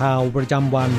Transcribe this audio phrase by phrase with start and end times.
[0.00, 0.90] ข่าวประจำวัน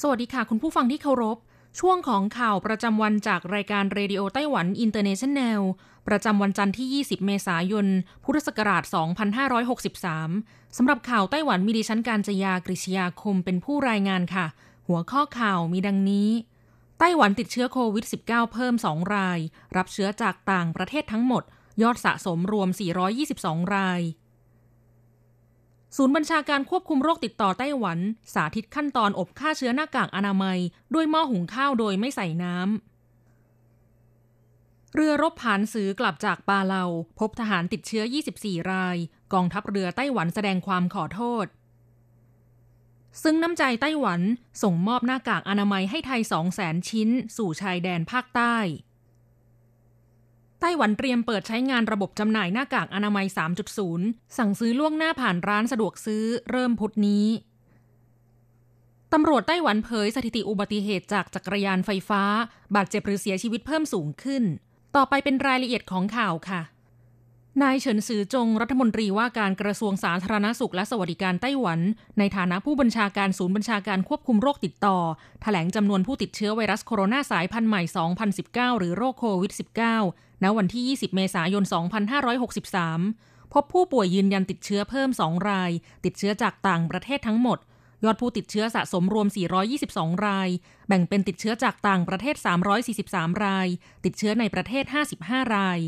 [0.00, 1.38] สวัสดีค่ะ คุณผู้ฟังที่เคารพ
[1.80, 5.60] ช่วงของข่าวประจำวันจากรายการเรดิโอไต้หวันอินเตอร์เนชันแนล
[6.08, 7.86] ประจำวันจันทร์ที่ 20 เมษายน
[8.24, 8.82] พุทธศักราช
[10.00, 14.46] 2563 สำหรับข่าวไต้หวันมีดิฉันการจยากริชยาคมเป็นผู้รายงานค่ะ
[14.88, 16.30] หัวข้อข่าวมีดังนี้
[16.98, 19.38] ไต้หวันติดเชื้อโควิด -19 เพิ่ม 2 ราย
[19.76, 21.42] รับเชื้อจากต่างประเทศทั้งหมด
[21.82, 22.68] ยอดสะสมรวม
[23.22, 24.02] 422 ราย
[25.96, 27.98] ศูนย์บัญชาการควบคุมโรคติดต่อไต้หวัน
[28.34, 30.58] สาธิตขั้นตอนอบฆ่าเชื้อหน้ากากอนามัย
[30.94, 36.84] ด้วยหม้อหุงข้าวโดยไม่ใส่น้ำ เรือรบผานสือกลับจากปาเลา
[37.18, 38.04] พบทหารติดเชื้อ
[38.36, 38.96] 24 ราย
[39.32, 41.46] กองทัพเรือไต้หวันแสดงความขอโทษ
[43.22, 44.20] ซึ่งน้ำใจไต้หวัน
[44.62, 46.20] ส่งมอบหน้ากากอนามัยให้ไทย
[46.56, 48.56] 200,000 ชิ้น สู่ชายแดนภาคใต้
[50.60, 53.26] ไต้หวันเตรียมเปิดใช้งานระบบจำหน่ายหน้ากากอนามัย
[53.82, 57.26] 3.0 สั่งซื้อล่วงหน้าผ่านร้านสะดวกซื้อเริ่มพุธนี้
[59.12, 62.22] ตำรวจไต้หวันเผยสถิติอุบัติเหตุจากจักรยานไฟฟ้า
[62.74, 64.42] บาดเจ็บหรือเสียชีวิตเพิ่มสูงขึ้น
[64.96, 66.62] ต่อไปเป็นรายละเอียดของข่าวค่ะ
[67.62, 71.80] นายเฉินซือจงรัฐมนตรีว่าการกระทรวงสาธารณสุขและสวัสดิการไต้หวัน
[72.18, 74.98] ในฐานะผู้บัญชาการศูนย์บัญชาการควบคุมโรคติดต่อ
[75.42, 77.82] แถลงจำนวนผู้ติดเชื้อไวรัสโคโรนาสายพันธุ์ใหม่
[78.30, 81.64] 2019 หรือโรคโควิด -19 ณวันที่ 20 เมษายน
[82.38, 85.70] 2563 พบผู้ป่วยยืนยันติดเชื้อเพิ่ม 2 ราย
[86.04, 87.58] ติดเชื้อจากต่างประเทศทั้งหมด
[88.04, 89.28] ยอดผู้ติดเชื้อสะสมรวม
[89.76, 90.48] 422 ราย
[90.88, 92.36] แบ่งเป็นติดเชื้อจากต่างประเทศ
[92.90, 93.68] 343 ราย
[94.04, 94.84] ติดเชื้อในประเทศ
[95.20, 95.78] 55 ราย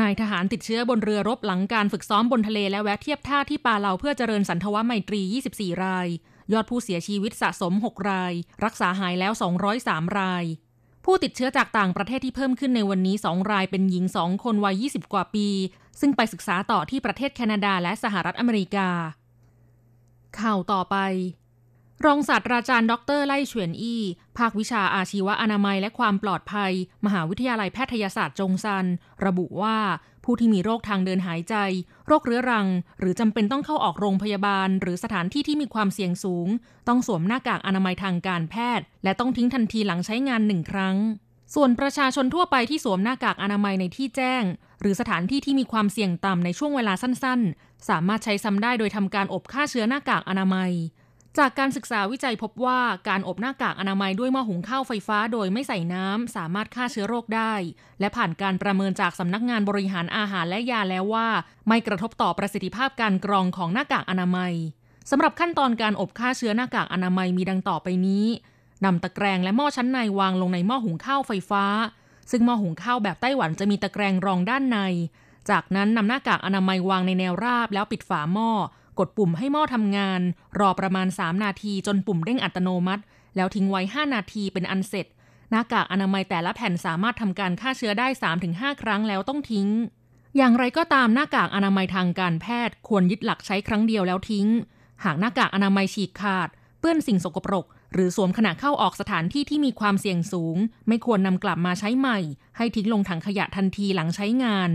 [0.00, 5.20] นายทหารติดเชื้อบนเรือรบหลังการฝึกซ้อมบนทะเลและแวะเทียบท่าที่ปาเลาเพื่อเจริญสันทวไมตรี
[5.54, 6.08] 24 ราย
[6.52, 8.32] ยอดผู้เสียชีวิตสะสม 6 ราย
[8.64, 9.32] รักษาหายแล้ว
[9.76, 10.44] 203 ราย
[11.10, 15.48] ผู้ติดเชื้อจากต่างประเทศที่เพิ่มขึ้นในวันนี้ 2 รายเป็นหญิง 2 คนวัย 20 กว่าปี
[16.00, 18.88] ซึ่งไปศึกษาต่อที่ประเทศแคนาดาและสหรัฐอเมริกา
[20.40, 20.96] ข่าวต่อไป
[22.04, 24.02] รองศาสตราจารย์ดรไล่เฉวียนอี้
[24.38, 26.72] ภาควิชาอาชีวะอนามัยและความปลอดภัย
[27.06, 28.86] มหาวิทยาลัยแพทยศาสตร์จงซัน
[29.24, 29.78] ระบุว่า
[30.24, 31.54] ผู้ที่มีโรคทางเดินหายใจ
[32.08, 32.66] โรคเรื้อรัง
[33.00, 36.48] หรือจำเป็นต้องเข้าออกโรงพยาบาล หรือสถานที่ที่มีความเสี่ยงสูง
[36.88, 40.96] ต้องสวมหน้ากากอนามัยทางการแพทย์ และต้องทิ้งทันทีหลังใช้งานหนึ่งครั้ง
[41.54, 44.42] ส่วนประชาชนทั่วไปที่สวมหน้ากากอนามัยในที่แจ้ง
[44.80, 50.72] หรือสถานที่ที่มีความเสี่ยงต่ำในช่วงเวลาสั้น ๆ สามารถใช้ซ้ำได้โดยทำการอบฆ่าเชื้อหน้ากากอนามัย
[51.38, 57.54] จากการศึกษาวิจัยพบว่าการอบหน้ากากอนามัยด้วยหม้อหุงข้าวไฟฟ้าโดยไม่ใส่น้ำ สามารถฆ่าเชื้อโรคได้
[58.00, 61.28] และผ่านการประเมินจากสำนักงานบริหารอาหารและยาแล้วว่า
[61.68, 64.54] ไม่กระทบต่อประสิทธิภาพการกรองของหน้ากากอนามัย
[65.10, 68.26] สำหรับขั้นตอนการอบฆ่าเชื้อหน้ากากอนามัยมีดังต่อไปนี้
[68.84, 71.64] นำตะแกรงและหม้อชั้นในวางลงในหม้อหุงข้าวไฟฟ้า
[72.30, 74.78] ซึ่งหม้อหุงข้าวแบบไต้หวันจะมีตะแกรงรองด้านใน
[75.50, 78.50] จากนั้นนำหน้ากากอนามัยวางในแนวราบแล้วปิดฝาหม้อ
[78.98, 80.20] กดปุ่มให้หม้อทำงาน
[80.58, 83.02] รอประมาณ 3 นาทีจนปุ่มเด้งอัตโนมัติ
[83.36, 85.06] แล้วทิ้งไว้ 5 นาทีเป็นอันเสร็จ
[85.50, 88.06] หน้ากากอนามัยแต่ละแผ่นสามารถทำการฆ่าเชื้อได้
[88.44, 89.68] 3-5 ครั้งแล้วต้องทิ้ง
[90.36, 94.46] อย่างไรก็ตามหน้ากากอนามัยทางการแพทย์ ควรยึดหลักใช้ครั้งเดียวแล้วทิ้ง
[95.04, 96.48] หากหน้ากากอนามัยฉีกขาด
[96.80, 100.56] เปื้อนสิ่งสกปรก หรือสวมขณะเข้าออกสถานที่ที่มีความเสี่ยงสูง
[100.88, 102.18] ไม่ควรนำกลับมาใช้ใหม่
[102.56, 104.70] ให้ทิ้งลงถังขยะทันทีหลังใช้งาน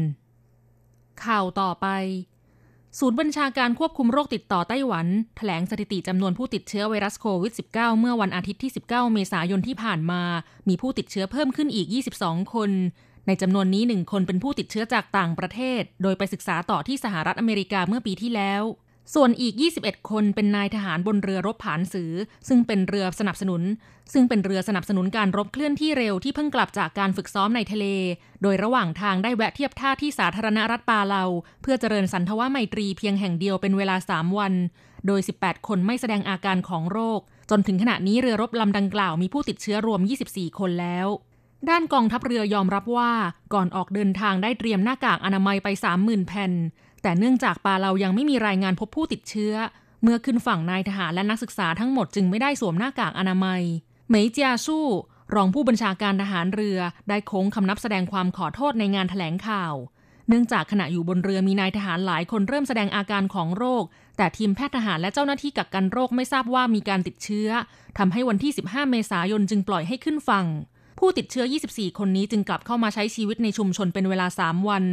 [1.23, 1.87] ข่าวต่อไป
[2.99, 5.07] ศูนย์บัญชาการควบคุมโรคติดต่อไต้หวัน
[5.37, 10.21] แถลงสถิติจำนวนผู้ติดเชื้อไวรัสโควิด -19 เมื่อวันอาทิตย์ที่ 19 เมษายนที่ผ่านมา
[10.69, 11.87] มีผู้ติดเชื้อเพิ่มขึ้นอีก
[12.19, 12.71] 22 คน
[13.27, 18.61] ในจำนวนนี้หนึ่งคนเป็นผู้ติดเชื้อจากต่างประเทศ โดยไปศึกษาต่อที่สหรัฐอเมริกาเมื่อปีที่แล้ว
[19.13, 22.11] ส่วนอีก 21 คนเป็นนายทหารบนเรือรบผานสือ
[22.47, 23.61] ซึ่งเป็นเรือสนับสนุน
[24.13, 27.85] ซึ่งเป็นเรือสนับสนุนการรบเคลื่อนที่เร็วที่เพิ่งกลับจากการฝึกซ้อมในทะเล
[28.41, 31.23] โดยระหว่างทางได้แวะเทียบท่าที่สาธารณรัฐปาเลา
[31.61, 34.53] เพื่อเจริญสันทวไมตรีเพียงแห่งเดียวเป็นเวลา 3 วัน
[35.07, 37.19] โดย 18 คนไม่แสดงอาการของโรค
[37.50, 41.07] จนถึงขณะนี้เรือรบลำดังกล่าวมีผู้ติดเชื้อรวม 24 คนแล้ว
[41.69, 43.11] ด้านกองทัพเรือ ยอมรับว่า
[43.53, 45.67] ก่อนออกเดินทางได้เตรียมหน้ากากอนามัยไป
[45.97, 46.51] 30,000 แผ่น
[47.03, 49.53] แต่เนื่องจากปาเรายังไม่มีรายงานพบผู้ติดเชื้อ
[50.03, 53.61] เมื่อขึ้นฝั่งนายทหารและนักศึกษาทั้งหมดจึงไม่ได้สวมหน้ากากอนามัย
[54.07, 54.85] เหมยเจียสู้
[55.35, 56.79] รองผู้บัญชาการทหารเรือ
[57.09, 59.73] ได้โค้งคำนับแสดงความขอโทษในงานถแถลงข่าว
[60.29, 63.83] เนื่องจากขณะอยู่บนเรือมีนายทหารหลายคนเริ่มแสดงอาการของโรค
[64.17, 67.50] แต่ทีมแพทย์ทหารและเจ้าหน้าที่กักกันโรคไม่ทราบว่ามีการติดเชื้อ
[67.97, 70.45] ทำให้วันที่ 15 เมษายนจึงปล่อยให้ขึ้นฝั่ง
[71.00, 74.83] ผู้ติดเชื้อ 24 คนนี้จึงกลับเข้ามาใช้ชีวิตในชุมชนเป็นเวลา 3 วัน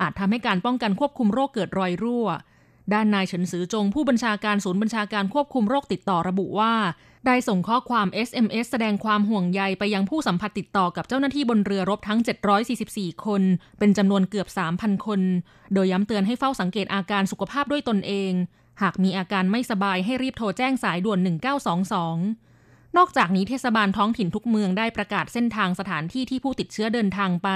[0.00, 2.26] อาจทำให้การป้องกันควบคุมโรคเกิดรอยรั่ว
[2.92, 6.74] ด้านนายเฉินซือจงผู้บัญชาการศูนย์บัญชาการควบคุมโรคติดต่อระบุว่า
[7.26, 12.18] ได้ส่งข้อความ SMS แสดงความห่วงใยไปยังผู้สัมผัสติดต่อกับเจ้าหน้าที่บนเรือรบทั้ง
[12.72, 13.42] 744 คน
[13.78, 15.20] เป็นจำนวนเกือบ 3,000 คน
[15.74, 18.32] โดยย้ำเตือนให้เฝ้าสังเกตอาการสุขภาพด้วยตนเอง
[18.82, 21.18] หากมีอาการไม่สบายให้รีบโทรแจ้งสายด่วน
[21.94, 22.55] 1922
[22.96, 27.48] นอกจากนี้เทศบาลท้องถิ่นทุกเมืองได้ประกาศเส้นทางสถานที่ที่ผู้ติดเชื้อเดินทางไป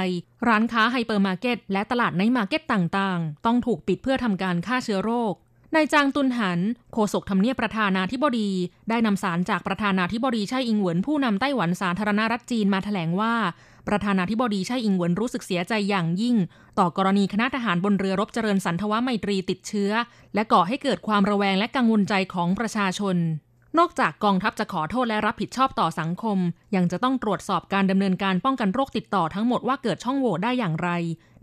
[0.48, 5.34] ร้านค้าไฮเปอร์มาร์เก็ตและตลาด night market ต่างๆ ต้องถูกปิดเพื่อทำการฆ่าเชื้อโรค
[5.74, 6.60] นายจางตุนหัน
[6.92, 8.50] โฆษกทำเนียบประธานาธิบดี
[8.88, 13.34] ได้นำสารจากประธานาธิบดีไช่อิงเหวินผู้นำไต้หวันสาธารณรัฐจีนมาแถลงว่า
[13.88, 16.36] ประธานาธิบดีไช่อิงเหวินรู้สึกเสียใจอย่างยิ่ง
[16.78, 19.92] ต่อกรณีคณะทหารบนเรือรบเจริญสันทวไมตรีติดเชื้อ
[20.34, 23.16] และก่อให้เกิดความระแวงและกังวลใจของประชาชน
[23.78, 26.38] นอกจากกองทัพจะขอโทษและรับผิดชอบต่อสังคม
[26.74, 30.90] ยังจะต้องตรวจสอบการดำเนินการป้องกันโรคติดต่อทั้งหมดว่าเกิดช่องโหว่ได้อย่างไร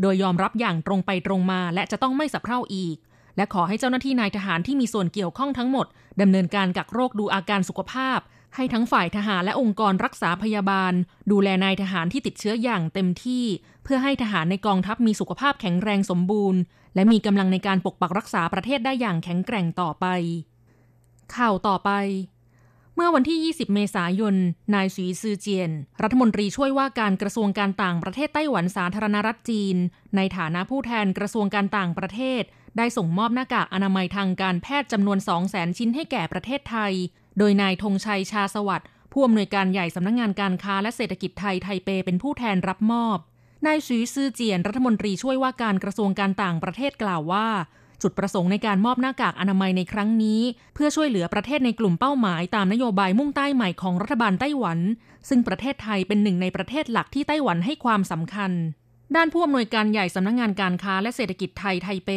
[0.02, 2.98] โดยยอมรับอย่างตรงไปตรงมาและจะต้องไม่สับเพร่าอีก
[3.38, 5.88] และขอให้เจ้าหน้าที่นายทหารที่มีส่วนเกี่ยวข้องทั้งหมด
[6.22, 8.20] ดำเนินการกักโรคดูอาการสุขภาพ
[8.56, 10.94] ให้ทั้งฝ่ายทหารและองค์กรรักษาพยาบาล
[11.32, 13.46] ดูแลนายทหารที่ติดเชื้ออย่างเต็มที่
[13.84, 16.60] เพื่อให้ทหารในกองทัพมีสุขภาพแข็งแรงสมบูรณ์
[16.96, 20.06] และมีกำลังในการปกปักรักษาประเทศได้อย่างแข็งแกร่งต่อไป
[21.36, 21.92] ข่าวต่อไป
[22.96, 24.36] เมื่อวันที่ 20 เมษายน
[24.76, 25.72] นายสีซือเจียน
[26.02, 29.76] รัฐมนตรีช่วยว่าการกระทรวงการต่างประเทศไต้หวันสาธารณรัฐจีน
[30.16, 32.42] ในฐานะผู้แทนกระทรวงการต่างประเทศ
[32.78, 36.94] ได้ส่งมอบหน้ากากอนามัยทางการแพทย์จำนวน 200,000 ชิ้นให้แก่ประเทศไทย
[37.38, 43.18] โดยนายธงชัยชาสวัสดิ์ผู้อำนวยการใหญ่สำนักงงานการค้าและเศรษฐกิจไทยไทเปเป็นผู้แทนรับมอบ
[43.66, 47.48] นายสีซือเจียนรัฐมนตรีช่วยว่าการกระทรวงการต่างประเทศกล่าวว่า
[48.02, 50.42] จุดประสงค์ในการมอบหน้ากากอนามัยในครั้งนี้
[50.76, 54.80] เพื่อช่วยเหลือประเทศในกลุ่มเป้าหมายตามนโยบายมุ่งใต้ใหม่ของรัฐบาลไต้หวัน
[55.30, 58.54] ซึ่งประเทศไทยเป็นหนึ่งในประเทศหลักที่ไต้หวันให้ความสำคัญ
[59.16, 62.10] ด้านผู้อำนวยการใหญ่สำนักงงานการค้าและเศรษฐกิจไทยไทเป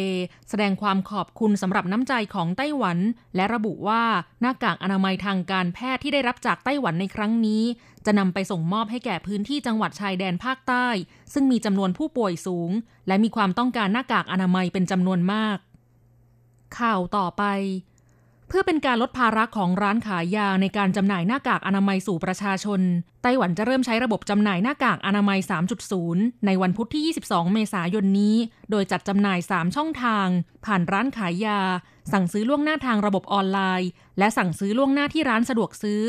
[0.49, 2.97] แสดงความขอบคุณสำหรับน้ำใจของไต้หวัน
[3.35, 4.03] และระบุว่า
[4.41, 7.63] หน้ากากอนามัยทางการแพทย์ที่ได้รับจากไต้หวันในครั้งนี้
[8.05, 10.87] จะนำไปส่งมอบให้แก่พื้นที่จังหวัดชายแดนภาคใต้
[11.33, 12.71] ซึ่งมีจำนวนผู้ป่วยสูง
[13.07, 15.57] และมีความต้องการหน้ากากอนามัยเป็นจำนวนมาก
[16.79, 17.43] ข่าวต่อไป
[18.47, 22.81] เพื่อเป็นการลดภาระของร้านขายยาในการจำหน่ายหน้ากากอนามัยสู่ประชาชน
[23.23, 25.39] ไต้หวันจะเริ่มใช้ระบบจำหน่ายหน้ากากอนามัย
[25.91, 28.35] 3.0 ในวันพุธที่ 22 เมษายนนี้
[28.71, 30.27] โดยจัดจำหน่าย 3 ช่องทาง
[30.65, 31.59] ผ่านร้านขายยา
[32.11, 33.89] สั่งซื้อล่วงหน้าทางระบบออนไลน์
[34.19, 36.01] และสั่งซื้อล่วงหน้าที่ร้านสะดวกซื้อ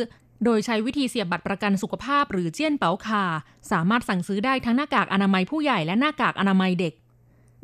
[0.44, 3.24] โดยใช้วิธีเสียบบัตรประกันสุขภาพหรือเจี้ยนเป๋าคา
[3.70, 6.94] สามารถสั่งซื้อได้ทั้งหน้ากากอนามัยผู้ใหญ่และหน้ากากอนามัยเด็ก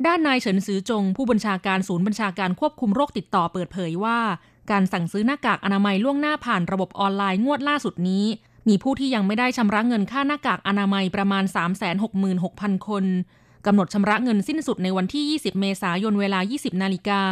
[0.05, 4.19] ด้านนายเฉินซือจง ผู้บัญชาการศูนย์บัญชาการควบคุมโรคติดต่อเปิดเผยว่า
[4.71, 8.25] การสั่งซื้อหน้ากากอนามัยล่วงหน้าผ่านระบบออนไลน์งวดล่าสุดนี้
[8.67, 11.43] มีผู้ที่ยังไม่ได้ชำระเงินค่าหน้ากากอนามัยประมาณ
[12.15, 13.05] 366,000 คน
[13.65, 17.23] กำหนดชำระเงินสิ้นสุดในวันที่ 20 เมษายนเวลา 20 นาฬิกา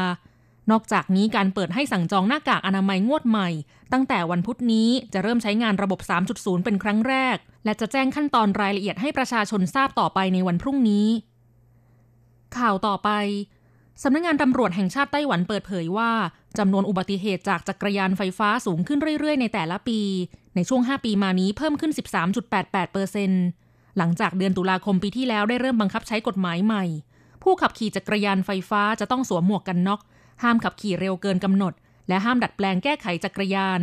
[0.71, 3.49] นอกจากนี้การเปิดให้สั่งจองหน้ากากอนามัยงวดใหม่
[3.93, 5.99] ตั้งแต่วันพุธนี้จะเริ่มใช้งานระบบ
[6.33, 11.07] 3.0 เป็นครั้งแรก และจะแจ้งขั้นตอนรายละเอียดให้ประชาชนทราบต่อไปในวันพรุ่งนี้
[12.57, 13.09] ข่าวต่อไป
[14.03, 16.11] สำนักงงานตำรวจแห่งชาติไต้หวันเปิดเผยว่า
[16.57, 19.99] จำนวนอุบัติเหตุจากจักรยานไฟฟ้าสูงขึ้นเรื่อยๆ ในแต่ละปี
[20.55, 21.91] ในช่วง 5 ปีมานี้เพิ่มขึ้น
[22.41, 23.43] 13.88เปอร์เซ็นต์
[23.97, 26.83] หลังจากเดือนตุลาคมปีที่แล้วได้เริ่มบังคับใช้กฎหมายใหม่
[27.43, 29.99] ผู้ขับขี่จักรยานไฟฟ้าจะต้องสวมหมวกกันน็อก
[30.43, 31.73] ห้ามขับขี่เร็วเกินกำหนด
[32.07, 33.81] และห้ามดัดแปลงแก้ไขจักรยาน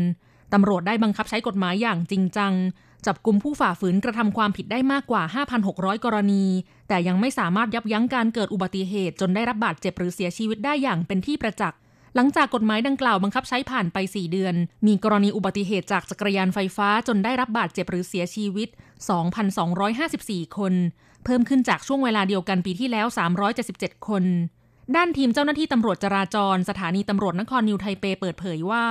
[0.52, 2.52] ตำรวจได้บังคับใช้กฎหมายอย่างจริงจัง
[3.06, 5.22] จับกลุ่มผู้ฝ่าฝืนกระทำความผิดได้มากกว่า
[5.64, 6.44] 5,600 กรณี
[6.88, 11.78] แต่ยังไม่สามารถยับยั้งการเกิดอุบัติเหตุจนได้รับบาดเจ็บหรือเสียชีวิตได้อย่างเป็นที่ประจักษ์
[12.14, 14.54] หลังจากกฎหมายดังกล่าวบังคับใช้ผ่านไป 4 เดือน
[14.86, 18.68] มีกรณีอุบัติเหตุจากจักรยานไฟฟ้าจนได้รับบาดเจ็บหรือเสียชีวิต
[19.62, 20.74] 2,254 คน
[21.24, 23.06] เพิ่มขึ้นจากช่วงเวลาเดียวกันปีที่แล้ว
[23.56, 24.24] 377 คน
[24.96, 28.84] ด้านทีมเจ้าหน้าที่ตำรวจจราจร สถานีตำรวจนครนิวไทเปเปิดเผยว่า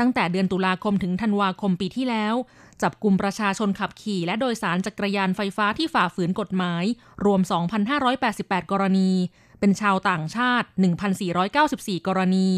[0.00, 2.34] ตั้งแต่เดือนตุลาคมถึงธันวาคมปีที่แล้ว
[2.82, 6.84] จับกลุ่มประชาชนขับขี่และโดยสารจักรยานไฟฟ้าที่ฝ่าฝืนกฎหมาย
[7.24, 7.40] รวม
[8.06, 9.10] 2,588 กรณี
[9.60, 10.68] เป็นชาวต่างชาติ
[11.36, 12.48] 1,494 กรณี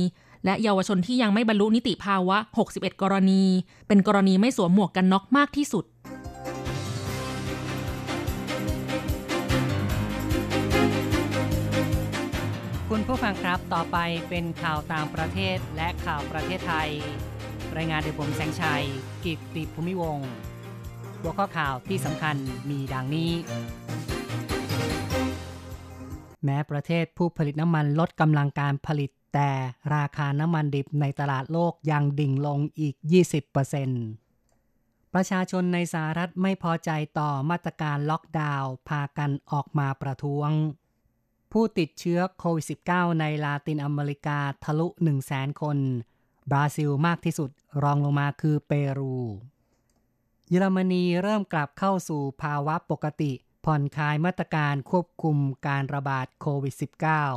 [0.44, 2.38] และเยาวชนที่ยังไม่บรรลุนิติภาวะ
[2.70, 3.44] 61 กรณี
[3.88, 5.84] เป็นกรณีไม่สวมหมวกกันน็อกมากที่สุด
[12.90, 13.98] คุณผู้ฟังครับ ต่อไป
[14.28, 16.90] เป็นข่าวต่างประเทศและข่าวประเทศไทย
[17.76, 18.84] รายงานโดยผมแสงชัย
[19.24, 20.18] กิตติภูมิวง
[21.20, 22.36] หัวข้อข่าวที่สำคัญ
[22.70, 23.30] มีดังนี้
[26.44, 29.50] แม้ประเทศผู้ผลิตน้ำมันลดกำลังการผลิต แต่
[29.94, 32.94] ราคาน้ำมันดิบในตลาดโลกยังดิ่งลงอีก
[33.84, 40.50] 20%ประชาชนในสหรัฐไม่พอใจต่อมาตรการล็อกดาวน์พากันออกมาประท้วง
[41.52, 45.78] ผู้ติดเชื้อโควิด -19 ในลาตินอเมริกาทะลุ 1 0 0 0 0แสนคน
[46.50, 47.50] บราซิลมากที่สุด
[47.82, 49.16] รองลงมาคือเปรู
[50.48, 53.32] เยอรมนีเริ่มกลับเข้าสู่ภาวะปกติ
[53.64, 56.74] ผ่อนคลายมาตรการควบคุมการระบาดโควิด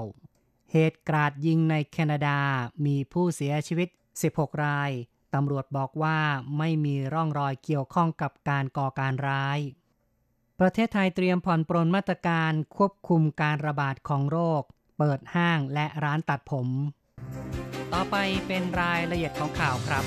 [0.04, 2.40] -19 เหตุกราดยิงในแคนาดา
[2.86, 3.90] มีผู้เสียชีวิต
[4.26, 4.92] 16 ราย
[5.34, 6.20] ตำรวจบอกว่า
[6.58, 9.60] ไม่มีร่องรอยเกี่ยวข้องกับการก่อการร้าย
[10.60, 14.62] ประเทศไทยเตรียมผ่อนปรนมาตรการควบคุมการระบาดของโรค
[14.98, 16.68] เปิดห้างและร้านตัดผม
[17.94, 20.04] ต่อไปเป็นรายละเอียดของข่าวครับ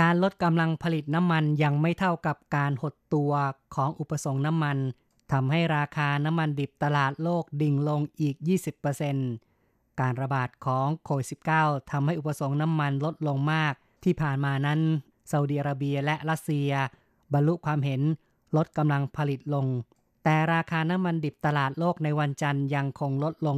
[0.00, 3.32] การลดกำลังผลิตน้ำมันยังไม่เท่ากับการหดตัว
[3.74, 4.78] ของอุปสงค์น้ำมัน
[5.32, 8.36] ทำให้ราคาน้ำมันดิบตลาดโลกดิ่งลงอีก
[9.18, 11.28] 20%การระบาดของโควิด
[11.58, 14.80] -19 ทำให้อุปสงค์น้ำมันลดลงมาก ที่ผ่านมานั้น
[15.30, 16.70] ซาอุดิอาระเบียและรัสเซีย
[17.32, 18.00] บรรลุความเห็น
[18.56, 19.66] ลดกำลังผลิตลง
[20.24, 23.56] แต่ราคาน้ำมันดิบตลาดโลกในวันจันทร์ยังคงลดลง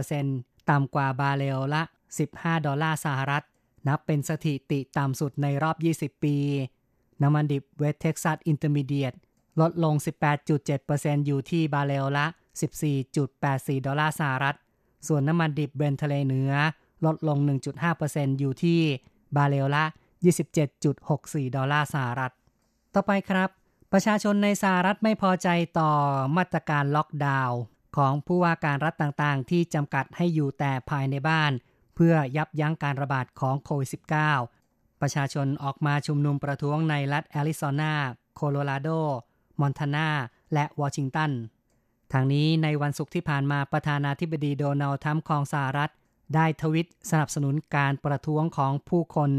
[0.00, 1.82] 20% ต่ำกว่าบาเรลละ
[2.24, 3.42] 15 ดอลลาร์สหรัฐ
[3.88, 6.36] นับเป็นสถิติต่ำสุดในรอบ 20 ปี
[7.22, 9.12] น้ำมันดิบเวสต์เท็กซัสอินเตอร์มีเดียต
[9.60, 9.94] ลดลง
[10.60, 12.26] 18.7%อยู่ที่บาเรลละ
[13.06, 14.56] 14.84 ดอลลาร์สหรัฐ
[15.06, 16.52] ส่วนน้ำมันดิบเบรนท์ทะเลเหนือ
[17.04, 17.38] ลดลง
[17.88, 18.80] 1.5%อยู่ที่
[19.36, 19.84] บาเรลละ
[20.70, 22.32] 27.64 ดอลลาร์สหรัฐ
[22.94, 23.48] ต่อไปครับ
[23.92, 25.48] ประชาชนในสหรัฐไม่พอใจ
[25.78, 25.92] ต่อ
[26.36, 27.60] มาตรการล็อกดาวน์
[27.96, 31.52] ของผู้ว่าการรัฐต่างๆ ที่จำกัดให้อยู่แต่ภายในบ้าน
[31.94, 33.90] เพื่อยับยั้งการระบาดของโควิด
[34.42, 37.94] -19 ประชาชนออกมาชุมนุมประท้วงในรัฐแอริโซนา
[38.34, 38.88] โคโลราโด
[39.60, 40.08] มอนทานา
[40.54, 41.30] และวอชิงตัน
[42.12, 45.90] ทางนี้ในวันศุกร์ที่ผ่านมาประธานาธิบดีโดนัลด์ทรัมป์ของสหรัฐ
[46.34, 49.30] ได้ทวีตสนับสนุนการประท้วงของผู้คน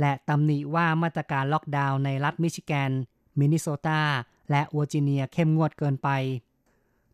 [0.00, 2.90] และตำหนิว่ามาตรการล็อกดาวน์ในรัฐมิชิแกน
[3.38, 4.02] มินนิโซตา
[4.50, 6.08] และเวอร์จิเนียเข้มงวดเกินไป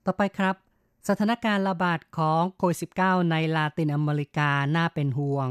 [0.05, 0.57] ต่อไปครับ
[1.09, 5.49] สถานการณ์ระบาดของโควิด -19 ในลาตินอเมริกาน่าเป็นห่วง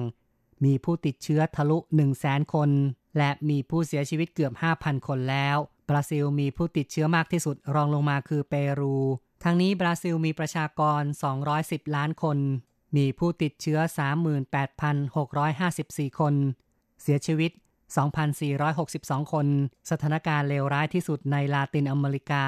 [0.66, 2.70] มีผู้ติดเชื้อทะลุ 1 0 0 0 0แสนคน
[3.18, 5.58] และมีผู้เสียชีวิตเกือบ 5,000 คนแล้ว
[5.90, 8.98] บราซิลมีผู้ติดเชื้อมากที่สุดรองลงมาคือเปรู
[9.44, 11.02] ทั้งนี้บราซิลมีประชากร
[11.50, 12.38] 210 ล้านคน
[12.98, 13.80] มีผู้ติดเชื้อ
[15.40, 16.34] 38,654 คน
[17.02, 17.52] เสียชีวิต
[18.42, 19.48] 2,462 คน
[19.92, 22.46] สถานการณ์เลวร้ายที่สุดในลาตินอเมริกา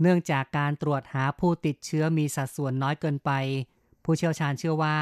[0.00, 3.30] เนื่องจากการตรวจหาผู้ติดเชื้อมีสัดส่วนน้อยเกินไป
[4.04, 4.98] ผู้เชี่ยวชาญเชื่อว่า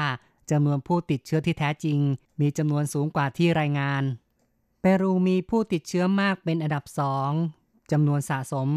[0.51, 1.99] จำนวนผู้ติดเชื้อที่แท้จริง
[2.41, 4.03] มีจำนวนสูงกว่าที่รายงาน
[4.81, 7.31] เปรูมีผู้ติดเชื้อมากเป็นอันดับสอง
[7.91, 8.69] จำนวนสะสม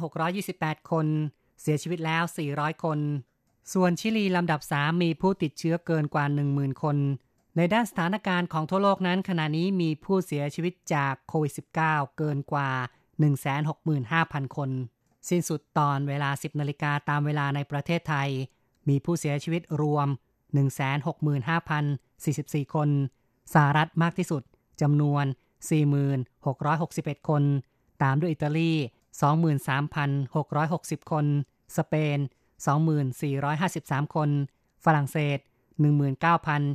[0.00, 1.06] 15,628 คน
[1.60, 2.22] เสียชีวิตแล้ว
[2.54, 2.98] 400 คน
[3.72, 6.24] ส่วนชิลีลำดับ 3 มีผู้ติดเชื้อเกินกว่า
[6.54, 6.96] 10,000 คน
[7.56, 12.70] ในด้านสถานการณ์ของทั่วโลกนั้นขณะนี้มีผู้เสียชีวิตจากโควิด -19 เกินกว่า
[13.22, 14.70] 165,000 คน
[15.28, 18.28] สิ้นสุดตอนเวลา 10นาฬิกาตามเวลาในประเทศไทย
[18.88, 20.08] มีผู้เสียชีวิตรวม
[21.66, 22.88] 165,044 คน
[23.54, 24.42] สหรัฐมากที่สุด
[24.82, 25.24] จำนวน
[26.46, 27.42] 4661 คน
[28.02, 28.72] ตามด้วยอิตาลี
[29.50, 31.26] 23,660 คน
[31.76, 32.18] สเปน
[33.36, 34.30] 2453 คน
[34.84, 35.38] ฝรั่งเศส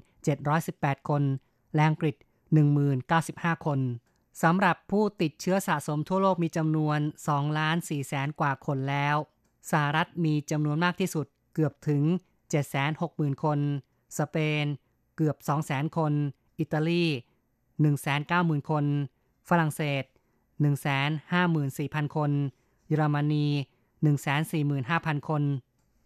[0.06, 1.24] 19,718 คน
[1.76, 2.16] และอังกฤษ
[2.90, 3.80] 10,095 คน
[4.44, 9.16] สำหรับผู้ติดเชื้อสะสมทั่วโลกมีจำนวน2ล้าน4แสนกว่าคนแล้ว
[9.72, 12.04] สหรัฐมีจำนวนมากที่สุดเกือบถึง
[12.74, 13.60] 760,000 คน
[14.18, 14.66] สเปน
[15.16, 16.14] เกือบ 200,000 คน
[16.60, 17.06] อิตาลี
[18.08, 18.86] 190,000 คน
[19.50, 20.04] ฝรั่งเศส
[21.30, 22.32] 154,000 คน
[22.88, 23.48] เยอรมนี
[24.38, 25.44] 145,000 คน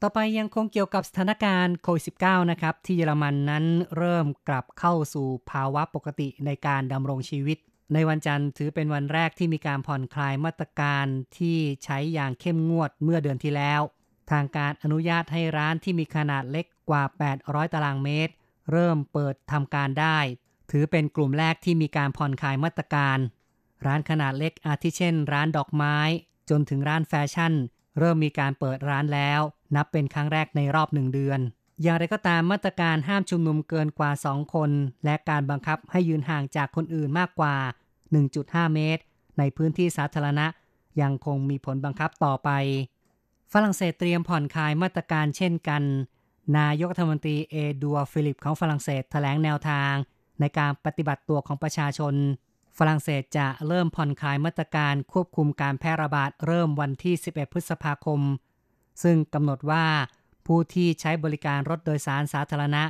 [0.01, 3.65] ต่อไปยังคงเกี่ยวกับสถานการณ์โควิด -19 นะครับ ที่เยอรมันนั้น
[3.97, 7.57] เริ่มกลับเข้าสู่ภาวะปกติในการดำรงชีวิต
[7.93, 11.05] ในวันจันทร์ถือเป็นวันแรกที่มีการผ่อนคลายมาตรการ
[11.37, 13.81] ที่ใช้อย่างเข้มงวดเมื่อเดือนที่แล้ว
[14.31, 17.03] ทางการอนุญาตให้ร้านที่มีขนาดเล็กกว่า
[17.39, 18.33] 800 ตารางเมตร
[18.71, 20.17] เริ่มเปิดทำการได้
[20.71, 23.17] ถือเป็นกลุ่มแรกที่มีการผ่อนคลายมาตรการ
[23.85, 25.97] ร้านขนาดเล็กอาทิเช่น ร้านดอกไม้
[26.49, 27.53] จนถึงร้านแฟชั่น
[27.99, 29.41] เริ่มมีการเปิดร้านแล้ว
[29.75, 31.39] นับเป็นครั้งแรกในรอบหนึ่งเดือน
[31.81, 34.69] อย่างไรก็ตามมาตรการห้ามชุมนุมเกินกว่า 2 คน
[35.05, 37.55] และการบังคับให้ยืนห่างจากคนอื่นมากกว่า
[38.15, 39.01] 1.5 เมตร
[39.37, 40.47] ในพื้นที่สาธารณะ
[41.01, 42.49] ยังคงมีผลบังคับต่อไป
[43.53, 45.83] ฝรั่งเศสเตรียมผ่อนคลายมาตรการเช่นกัน
[46.57, 49.93] นายกรัฐมนตรีเอดัวร์ ฟิลิปของฝรั่งเศสแถลงแนวทาง
[50.39, 52.13] ในการปฏิบัติตัวของประชาชน
[52.77, 58.21] ฝรั่งเศสจะเริ่มผ่อนคลายมาตรการควบคุมการแพร่ระบาดเริ่มวันที่ 11 พฤษภาคม
[59.03, 59.85] ซึ่งกำหนดว่า
[60.47, 62.83] ผู้ที่ใช้บริการรถโดยสารสาธารณะ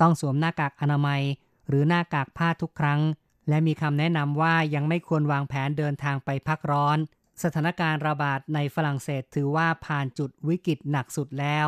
[0.00, 1.22] ต้องสวมหน้ากากอนามัย
[1.68, 3.00] หรือหน้ากากผ้าทุกครั้ง
[3.48, 6.98] และมีคำแนะนำว่ายังไม่ควรวางแผนเดินทางไปพักร้อน
[7.42, 11.66] สถานการณ์ระบาดในฝรั่งเศสถือว่าผ่านจุดวิกฤตหนักสุดแล้ว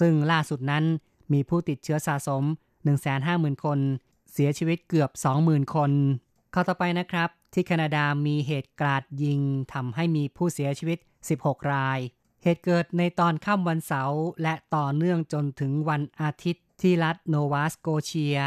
[0.00, 0.84] ซึ่งล่าสุดนั้น
[1.32, 2.42] มีผู้ติดเชื้อสะสม
[3.04, 3.78] 150,000 คน
[4.32, 5.10] เสียชีวิตเกือบ
[5.42, 5.90] 20,000 คน
[6.54, 9.40] ข้อต่อไปนะครับ ที่แคนาดามีเหตุกราดยิง
[9.72, 10.98] ทำให้มีผู้เสียชีวิต
[11.34, 11.98] 16 ราย
[12.44, 18.38] เหตุเกิดในตอนค่ำวันเสาร์และต่อเนื่องจนถึงวันอาทิตย์ที่รัฐโนวาสโกเชีย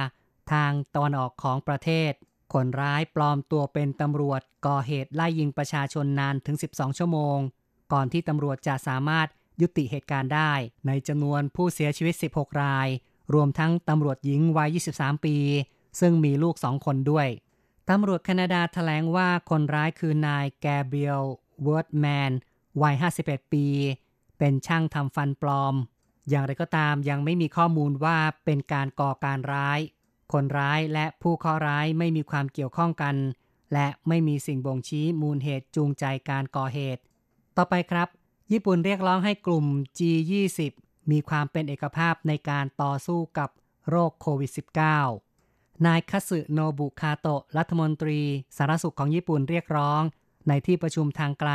[0.51, 2.11] ทางตอนออกของประเทศ
[2.53, 7.37] คนร้ายปลอมตัวเป็นตำรวจก่อเหตุไล่ยิงประชาชนนานถึง 12 ชั่วโมง
[7.93, 9.27] ก่อนที่ตำรวจจะสามารถ
[9.61, 10.51] ยุติเหตุการณ์ได้
[10.87, 12.87] ในจำนวนผู้เสียชีวิต 16 ราย
[13.33, 15.37] รวมทั้งตำรวจหญิงวัย 23 ปี
[15.99, 17.27] ซึ่งมีลูกสองคนด้วย
[17.89, 21.23] ตำรวจแคนาดาแถลงว่าคนร้ายคือนายแกเบรียล
[21.63, 22.31] เวิร์ตแมน
[22.81, 23.65] วัย 51 ปี
[24.37, 25.75] เป็นช่างทำฟันปลอม
[26.29, 29.79] อย่างไรก็ตามยังไม่มีข้อมูลว่าเป็นการก่อการร้าย
[30.33, 33.15] คนร้ายและผู้เคราะห์ร้ายไม่มีความเกี่ยวข้องกัน
[33.73, 37.01] และไม่มีสิ่งบ่งชี้มูลเหตุจูงใจการก่อเหตุ
[37.57, 38.07] ต่อไปครับ
[38.51, 39.65] ญี่ปุ่นเรียกร้องให้กลุ่ม
[39.97, 40.59] G20
[41.11, 43.49] มีความเป็นเอกภาพในการต่อสู้กับ
[43.89, 44.51] โรคโควิด
[45.17, 48.19] -19 นายคัสึโนบุคาโตะรัฐมนตรี
[48.57, 50.01] สารสุขของญี่ปุ่นเรียกร้อง
[50.47, 51.51] ในที่ประชุมทางไกล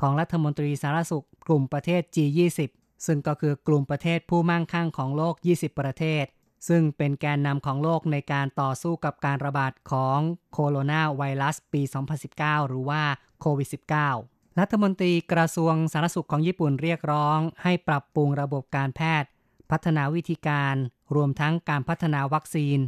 [0.00, 2.60] ของรัฐมนตรีสารสุขกลุ่มประเทศ G20
[3.06, 6.24] ซึ่งก็คือกลุ่มประเทศผู้มั่งคั่งของโลก 20 ประเทศ
[6.68, 10.18] ซึ่งเป็นแกนนำของโลกในการต่อสู้กับการระบาดของ
[10.52, 11.82] โคโรนาไวรัสปี
[12.24, 13.02] 2019 หรือว่า
[13.40, 13.68] โควิด
[14.12, 19.28] -19 รัฐมนตรีกระทรวงสาธารณสุขของญี่ปุ่นเรียกร้อง ให้ปรับปรุงระบบการแพทย์
[19.70, 20.74] พัฒนาวิธีการ
[21.14, 22.78] รวมทั้งการพัฒนาวัคซีน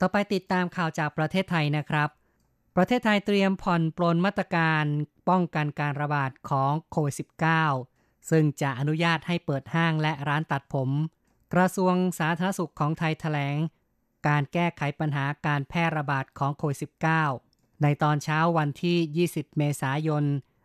[0.00, 2.08] ต่อไปติดตามข่าวจากประเทศไทยนะครับ
[2.76, 4.84] ประเทศไทยเตรียมผ่อนปลนมาตรการ
[5.28, 7.14] ป้องกันการระบาดของโควิด
[7.72, 10.90] -19 ซึ่งจะอนุญาตให้เปิดห้างและร้านตัดผม
[11.54, 13.56] กระทรวงสาธารณสุขของไทยแถลง
[14.28, 16.78] การแก้ไขปัญหาการแพร่ระบาดของโควิด
[17.32, 20.24] -19 ในตอนเช้าวันที่ 20 เมษายน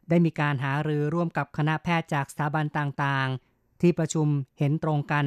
[0.09, 4.27] ได้มีการหารือร่วมกับคณะแพทย์จากสถาบันต่างๆ ที่ประชุม
[4.59, 5.25] เห็นตรงกัน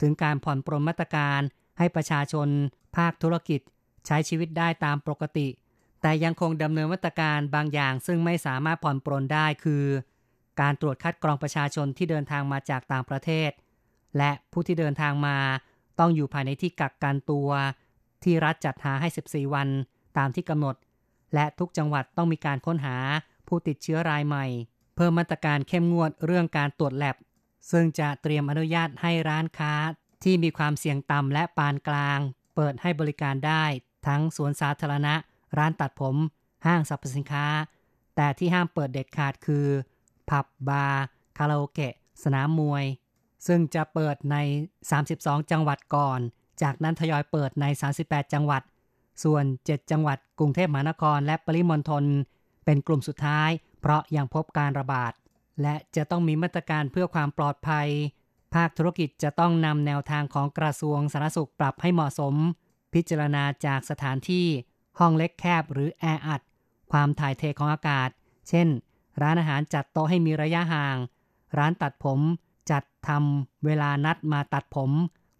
[0.00, 1.40] ถึงการผ่อนปรนมาตรการ
[1.78, 2.48] ให้ประชาชน
[2.96, 3.60] ภาคธุรกิจ
[4.06, 5.48] ใช้ชีวิตได้ตามปกติ
[6.02, 9.84] แต่ยังคงดำเนินมาตรการบางอย่างซึ่งไม่สามารถผ่อนปรนได้คือ
[10.60, 13.50] การตรวจคัดกรองประชาชนที่เดินทางมาจากต่างประเทศ
[14.18, 15.38] และผู้ที่เดินทางมา
[15.98, 17.50] ต้องอยู่ภายในที่กักกันตัว
[18.22, 19.68] ที่รัฐจัดหาให้ 14 วัน
[20.18, 20.76] ตามที่กำหนด
[21.34, 22.96] และทุกจังหวัดต้องมีการค้นหา
[23.48, 24.46] ผู้ติดเชื้อรายใหม่
[24.96, 27.16] เพิ่มมาตรการเข้มงวดเรื่องการตรวจแลบ
[27.70, 29.72] ซึ่งจะเตรียมอนุญาตให้ร้านค้า
[30.24, 32.18] ที่มีความเสี่ยงต่ำและปานกลาง
[32.54, 33.64] เปิดให้บริการได้
[34.06, 35.14] ทั้งสวนสาธารณะ
[35.58, 36.16] ร้านตัดผม
[36.66, 37.46] ห้างสรรพสินค้า
[38.16, 39.66] แต่ที่ห้ามเปิดเด็ดขาดคือ
[40.28, 41.02] ผับบาร์
[41.38, 42.84] คาราโอเกะ สนามมวย
[43.46, 44.36] ซึ่งจะเปิดใน
[44.92, 46.20] 32 จังหวัดก่อน
[46.62, 47.66] จากนั้นทยอยเปิดใน
[48.00, 48.62] 38 จังหวัด
[49.24, 52.04] ส่วน 7 จังหวัดกรุงเทพมหานครและปริมณฑล
[52.64, 55.12] เป็นกลุ่มสุดท้าย เพราะยังพบการระบาด
[55.62, 57.88] และจะต้องมีมาตรการเพื่อความปลอดภัย
[58.54, 62.34] ภาคธุรกิจจะต้องนำแนวทางของกระทรวงสาธารณสุขปรับให้เหมาะสม
[62.94, 64.46] พิจารณาจากสถานที่
[65.00, 66.40] ห้องเล็กแคบหรือแออัด
[66.92, 68.08] ความถ่ายเทของอากาศ
[68.48, 68.68] เช่น
[69.22, 70.96] ร้านอาหารจัดโต๊ะให้มีระยะห่าง
[71.58, 72.20] ร้านตัดผม
[72.70, 74.90] จัดทำเวลานัดมาตัดผม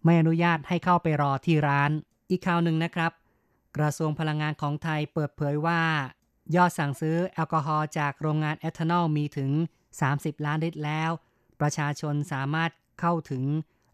[0.03, 1.91] ไม่อนุญาตให้เข้าไปรอที่ร้าน
[2.29, 3.11] อีกข่าวหนึ่งนะครับ
[3.77, 5.81] กระทรวงพลังงานของไทยเปิดเผยว่า
[6.55, 9.51] ยอดสั่งซื้อแอลกอฮอล์จากโรงงานเอทานอลมีถึง
[9.99, 11.11] 30 ล้านลิตรแล้ว
[11.59, 13.43] ประชาชนสามารถเข้าถึง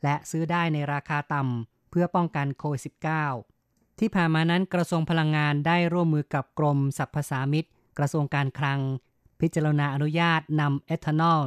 [0.04, 3.57] และซื้อได้ในราคาต่ำเพื่อป้องกันโควิด -19
[4.00, 7.66] ที่ผ่านมานั้นกระทรวงพลังงานได้ร่วมมือกับกรมสรรพสามิต
[7.98, 8.80] กระทรวงการคลัง
[9.42, 11.44] พิจารณาอนุญาตนำเอทานอล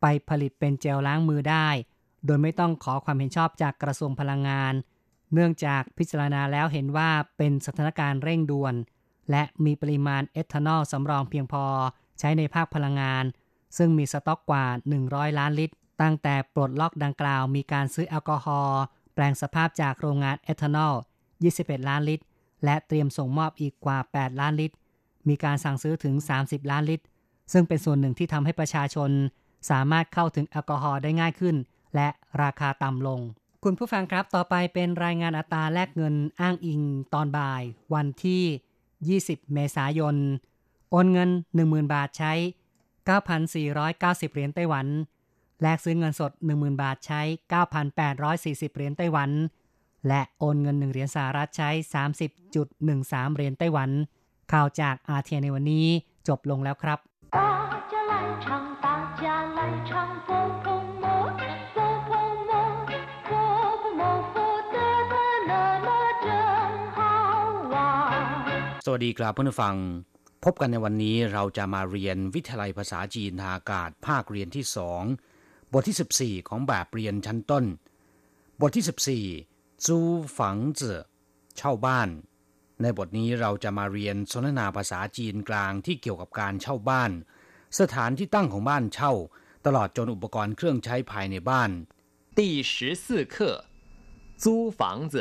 [0.00, 1.68] ไปผลิตเป็นเจลล้างมือได้
[2.24, 4.74] โดยไม่ต้องขอความเห็นชอบจากกระทรวงพลังงาน
[5.32, 8.74] เนื่องจากพิจารณาแล้วเห็นว่าเป็นสถานการณ์เร่งด่วน
[9.30, 11.64] และมีปริมาณเอทานอลสำรองเพียงพอ
[12.18, 13.24] ใช้ในภาคพลังงาน
[13.76, 14.64] ซึ่งมีสต็อกกว่า
[15.02, 18.80] 100 ล้านลิตร ตั้งแต่ปลดล็อกดังกล่าวมีการซื้อแอลกอฮอล์
[19.14, 20.94] แปลงสภาพจากโรงงานเอทานอล
[21.46, 22.24] 21 ล้านลิตร
[22.64, 24.76] และเตรียมส่งมอบอีกกว่า 8 ล้านลิตร
[25.28, 27.04] มีการสั่งซื้อถึง 30 ล้านลิตร
[27.52, 29.10] ซึ่งเป็นส่วนหนึ่งที่ทำให้ประชาชน
[29.70, 31.56] สามารถเข้าถึงแอลกอฮอล์ได้ง่ายขึ้น
[31.94, 32.08] และ
[32.42, 33.20] ราคาต่ำลง
[33.64, 36.80] คุณผู้ฟังครับต่อไปเป็นรายงานอัตราแลกเงินอ้างอิง
[37.14, 37.62] ตอนบ่าย
[37.94, 40.16] วันที่ 20 เมษายน
[40.90, 42.32] โอนเงิน 10,000 บาทใช้
[43.08, 44.86] 9,490 เหรียญไต้หวัน
[45.62, 47.20] แลกซื้อเงินสด 10,000 บาทใช้
[47.98, 49.30] 9,840 เหรียญไต้หวัน
[50.06, 51.70] และโอนเงิน 1 เหรียญสหรัฐใช้
[52.52, 53.90] 30.13 เหรียญไต้หวัน
[54.52, 55.86] ข่าวจากอาเทียในวันนี้
[56.28, 56.98] จบลงแล้วครับ
[68.84, 69.76] สวัสดีครับเพื่อนฟัง
[70.44, 75.02] พบกันในวันนี้เราจะมาเรียนวิทยาลัยภาษาจีนทางอากาศ ภาคเรียนที่สอง
[75.72, 77.64] บทที่ 14 ของแบบเรียนชั้นต้น
[78.60, 78.84] บทที่
[79.30, 79.99] 14 จู
[80.37, 80.99] ฝังเจอ
[81.57, 82.09] เช่าบ้าน
[82.81, 87.11] ในบทนี้เราจะมาเรียนสนทนาภาษาจีนกลางที่เกี่ยวกับการเช่าบ้าน
[87.79, 89.13] สถานที่ตั้งของบ้านเช่า
[89.65, 91.71] ตลอดจนอุปกรณ์เครื่องใช้ภายในบ้าน
[92.37, 92.41] 第
[92.71, 92.71] 十
[93.03, 93.35] 四课
[94.43, 94.45] 租
[94.79, 95.15] 房子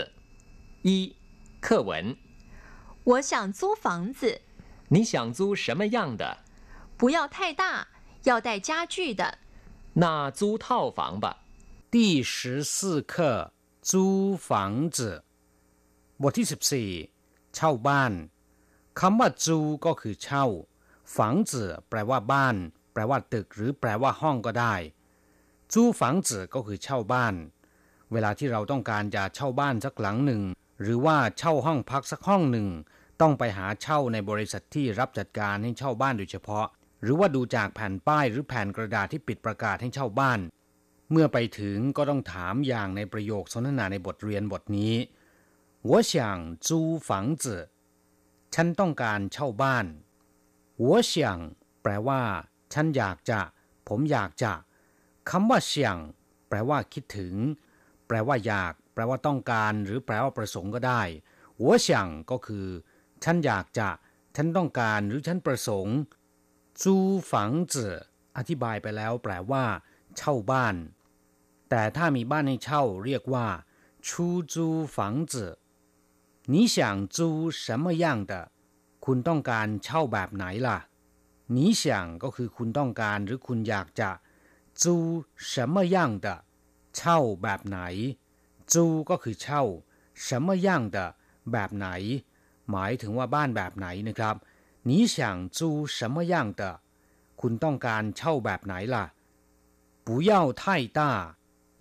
[0.88, 1.14] 一
[1.60, 1.90] 课文
[3.04, 4.40] 我想租房子。
[4.88, 6.38] 你想租什么样的？
[6.96, 7.88] 不要太大，
[8.24, 9.38] 要带家具的。
[9.94, 11.38] 那租套房吧。
[11.90, 13.52] 第十四课
[13.91, 14.03] จู
[14.49, 15.17] ฝังจือ
[16.21, 16.47] บทที่
[17.03, 18.13] 14 เช่าบ้าน
[18.99, 20.45] คำว่าจูก็คือเช่า
[21.15, 22.55] ฝังจือแปลว่าบ้าน
[22.93, 24.75] แปลว่าตึก หรือแปลว่าห้องก็ได้
[25.73, 27.35] จูฝังจือก็คือเช่าบ้าน
[28.11, 30.41] เวลาที่เราต้องการจะเช่าบ้านสักหลังหนึ่ง
[30.81, 32.67] หรือว่าเช่าห้องพักสักห้องหนึ่ง
[33.21, 36.65] ต้องไปหาเช่าในบริษัทที่รับจัดการให้เช่าบ้านโดยเฉพาะ
[37.01, 40.39] หรือว่าดูจากแผ่นป้ายหรือแผ่นกระดาษที่ปิดประกาศให้เช่าบ้าน
[41.10, 44.94] เมื่อไปถึงก็ต้องถามอย่างในประโยคสนทนาในบทเรียนบทนี้
[45.88, 46.12] 我想
[46.66, 46.68] 租
[47.06, 47.08] 房
[47.42, 47.44] 子
[48.54, 49.86] ฉันต้องการเช่าบ้าน
[50.86, 51.12] 我想
[51.82, 52.22] แปลว่า
[52.72, 53.40] ฉันอยากจะ
[53.88, 54.52] ผมอยากจะ
[55.30, 55.96] คำว่าเสียง
[56.48, 57.34] แปลว่า คิดถึง
[58.06, 61.02] แปลว่าอยาก แปลว่าต้องการ หรือแปลว่าประสงค์ก็ได้
[61.62, 61.88] 我想
[62.30, 62.66] ก็คือ
[63.24, 63.88] ฉันอยากจะ
[64.36, 65.96] ฉันต้องการ หรือฉันประสงค์
[66.82, 66.84] 租
[67.30, 67.32] 房
[67.72, 67.74] 子
[68.36, 69.64] อธิบายไปแล้วแปลว่า
[70.16, 70.74] เช่าบ้าน
[71.70, 73.48] แต่ถ้ามีบ้านให้เช่าเรียกว่า
[74.06, 74.08] 出
[74.52, 74.54] 租
[74.94, 74.96] 房
[75.32, 75.34] 子
[76.52, 76.76] 你想
[77.16, 77.18] 租
[77.62, 78.32] 什么样的
[79.04, 80.78] คุณต้องการเช่าแบบไหนล่ะ
[81.54, 81.82] 你想
[82.22, 84.10] ก็คือคุณต้องการหรือคุณอยากจะ
[84.82, 84.84] 租
[85.50, 86.26] 什么样的
[86.96, 87.78] เช่าแบบไหน
[88.72, 88.74] 租
[89.10, 89.62] ก็คือเช่า
[90.24, 90.96] 什么样的
[91.52, 91.88] แบบไหน
[92.70, 94.36] หมายถึงว่าบ้านแบบไหนนะครับ
[94.88, 95.16] 你想
[95.56, 95.58] 租
[95.96, 96.62] 什么样的
[97.40, 99.04] คุณต้องการเช่าแบบไหนล่ะ
[100.06, 100.62] 不要太
[100.98, 101.00] 大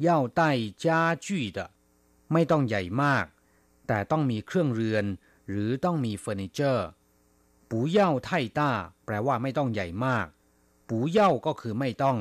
[0.03, 0.51] เย่าใต้
[0.85, 1.59] จ้าจุด
[2.33, 3.27] ไม่ต้องใหญ่มาก
[3.87, 5.05] แต่ต้องมีเครื่องเรือน
[5.51, 6.87] หรือต้องมีเฟอร์นิเจอร์
[7.71, 8.71] ปูเย่าไทต้า
[9.05, 10.27] แปลว่าไม่ต้องใหญ่มาก
[10.89, 12.19] ปูเย่าก็คือไม่ต้อง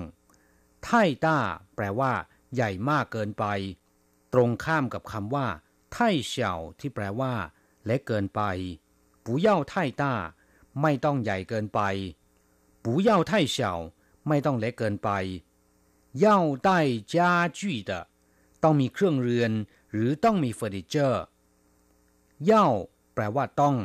[0.84, 0.90] ไท
[1.26, 1.38] ต้า
[1.76, 2.12] แปลว่า
[2.56, 3.46] ใหญ่มากเกินไป
[4.34, 5.48] ตรงข้ามกับคำว่า
[5.94, 7.34] ไทเฉาที่แปลว่า
[7.86, 8.42] เล็กเกินไป
[9.24, 10.14] ปูเย่าไทต้า
[10.82, 11.82] ไม่ต้องใหญ่เกินไป
[12.84, 13.72] ปูเย่าไทเฉา
[14.28, 15.10] ไม่ต้องเล็กเกินไป
[16.25, 16.68] 要带
[17.14, 17.90] 家具的
[18.62, 19.53] ต้องมีเครื่องเรือน
[19.92, 21.23] หรือต้องมีเฟอร์นิเจอร์
[22.51, 22.53] 要
[23.14, 23.77] แปลว่าต้อง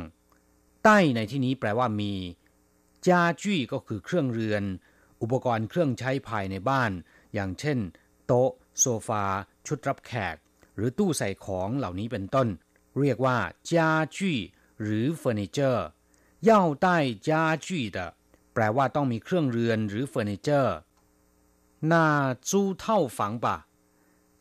[0.84, 2.12] ใต้ในที่นี้แปลว่ามี
[3.06, 3.08] 家
[3.40, 4.64] 具ก็คือเครื่องเรือน
[5.22, 6.90] อุปกรณ์เครื่องใช้ภายในบ้าน
[7.34, 7.78] อย่างเช่น
[8.26, 9.24] โต๊ะ โซฟา
[9.66, 10.36] ชุดรับแขก
[10.76, 12.48] หรือตู้ใส่ของเหล่านี้เป็นต้น
[12.98, 13.38] เรียกว่า
[13.70, 13.72] 家
[14.16, 14.18] 具
[14.82, 15.86] หรือเฟอร์นิเจอร์
[16.48, 16.50] 要
[16.84, 16.86] 带
[17.28, 17.30] 家
[17.66, 17.98] 具的
[18.54, 20.76] แปลว่าต้องมีเครื่องเรือนหรือเฟอร์นิเจอร์
[21.91, 23.55] 那租套房吧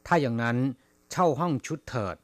[0.06, 0.58] ถ้าอย่างนั้น
[1.10, 2.16] เช่าห้องชุดเถิด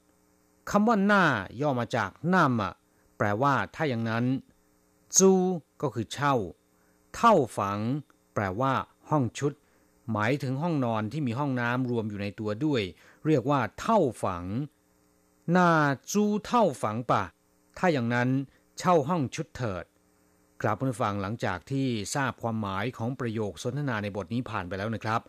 [0.70, 1.24] คำว่า 那
[1.60, 2.72] ย่อมาจากหน้ามะ
[3.16, 4.24] แปลว่าถ้าอย่างนั้น
[5.18, 5.30] จู
[5.82, 6.34] ก็คือเช่า
[7.14, 7.78] เท่าฝัง
[8.34, 8.72] แปลว่า
[9.10, 9.52] ห้องชุด
[10.12, 12.82] หมายถึงห้องนอนที่มีห้องน้ำรวมอยู่ในตัวด้วย
[13.26, 14.44] เรียกว่า เท่าฝัง
[15.52, 15.70] หน้า
[16.12, 17.22] จูเท่าฝังปะ
[17.78, 18.28] ถ้าอย่างนั้น
[18.78, 19.84] เช่าห้องชุดเถิด
[20.61, 25.21] กลับมาฟังหลังจากที่ทราบความหมายของประโยคสนทนาในบทนี้ผ่านไปแล้วนะครับ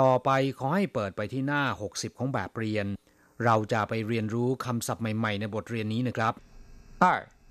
[0.00, 2.86] ต่อไปขอให้เปิดไปที่หน้า 60 ของแบบเรียน
[3.44, 6.32] เราจะไปเรียนรู้คำศัพท์ใหม่ๆ ในบทเรียนนี้นะครับ
[7.02, 7.04] 二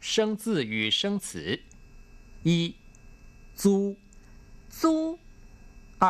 [0.10, 1.28] 生字与生词
[2.48, 2.50] 一
[3.62, 3.64] 租
[4.80, 4.82] 租
[6.04, 6.06] 二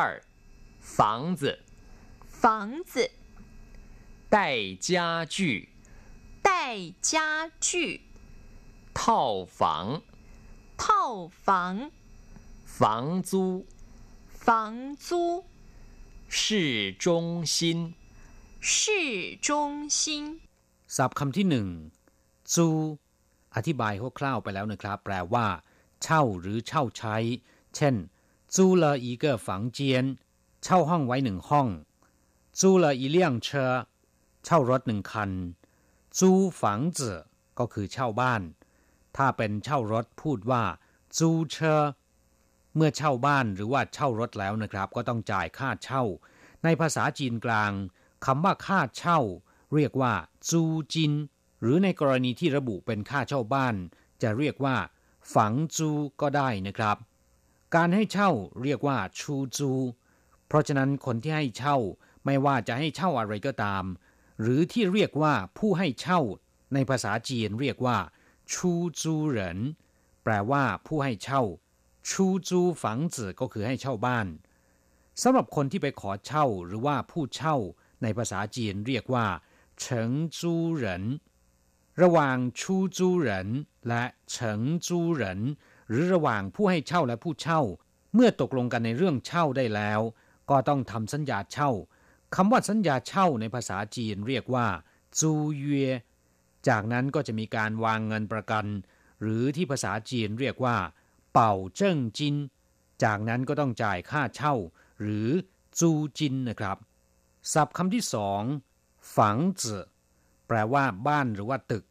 [0.96, 1.42] 房子
[2.40, 2.40] 房
[2.90, 2.92] 子
[4.34, 4.36] 带
[4.88, 5.68] 家具
[6.42, 8.00] 带家具，
[8.94, 10.02] 套房，
[10.82, 10.84] 套
[11.46, 11.90] 房，
[12.78, 13.66] 房租，
[14.44, 14.48] 房
[14.96, 15.44] 租，
[16.28, 17.94] 市中心
[18.60, 20.40] 市中心
[20.96, 21.66] ศัพท์คำที่หนึ่ง
[22.54, 22.68] จู
[23.54, 25.46] อธิบายคร่าวๆไปแล้วนะครับ แปลว่า
[26.02, 27.16] เช่าหรือเช่าใช้
[27.74, 27.94] เช่น
[28.54, 29.80] 租了一个房间
[30.62, 31.68] เช่าห้องไว้หนึ่งห้อง
[32.58, 33.48] 租了一辆车
[34.44, 35.30] เช่ารถหนึ่งคัน
[36.18, 36.20] 租
[36.60, 36.62] 房
[36.96, 36.98] 子
[37.58, 38.42] ก็คือเช่าบ้าน
[39.17, 40.63] ถ้าเป็นเช่ารถพูดว่า
[41.17, 41.19] 租
[41.53, 41.55] 车
[42.75, 46.03] เมื่อเช่าบ้านหรือว่าเช่ารถแล้วนะครับ ก็ต้องจ่ายค่าเช่า
[46.63, 47.71] ในภาษาจีนกลาง
[48.25, 49.19] คำว่าค่าเช่า
[49.75, 50.13] เรียกว่า
[50.49, 51.13] จูจิน
[51.61, 53.75] หรือในกรณีที่ระบุเป็นค่าเช่าบ้าน
[54.21, 54.75] จะเรียกว่า
[55.33, 55.89] ฝังจู
[56.21, 56.97] ก็ได้นะครับ
[57.75, 58.31] การให้เช่า
[58.63, 59.71] เรียกว่าชูจู
[60.47, 61.77] เพราะฉะนั้นคนที่ให้เช่า
[62.25, 63.83] ไม่ว่าจะให้เช่าอะไรก็ตาม
[64.41, 66.19] หรือที่เรียกว่าผู้ให้เช่า
[66.73, 67.97] ในภาษาจีนเรียกว่า
[68.51, 69.59] ชูจูเหริน
[70.23, 71.43] แปลว่าผู้ให้เช่า
[72.09, 74.27] ชูจูฝังจือก็คือให้เช่าบ้าน
[75.21, 77.55] สำหรับคนที่ไปขอเช่าหรือว่าผู้เช่า
[78.01, 79.25] ในภาษาจีนเรียกว่า
[79.79, 81.03] เฉิงจูเหริน
[82.01, 83.49] ระหว่างชูจูเหริน
[83.87, 85.41] และเฉิงจูเหริน
[85.89, 87.61] หรือระหว่างผู้ให้เช่าและผู้เช่า
[88.13, 90.01] เมื่อตกลงกันในเรื่องเช่าได้แล้ว
[90.49, 91.71] ก็ต้องทำสัญญาเช่า
[92.35, 94.67] คำว่าสัญญาเช่าในภาษาจีนเรียกว่า
[95.19, 95.65] จูเย
[96.67, 98.65] จากนั้นก็จะมีการวางเงินประกัน
[99.21, 100.77] หรือที่ภาษาจีนเรียกว่า
[101.33, 102.35] เป่าเจิ้งจิน
[103.03, 104.55] จากนั้นก็ต้องจ่ายค่าเช่า
[105.01, 105.29] หรือ
[105.79, 106.77] จูจินนะครับ
[107.53, 108.41] ศัพท์คำที่สอง
[109.15, 109.75] ฝังจื
[110.47, 111.83] แปลว่าบ้านหรือว่าตึก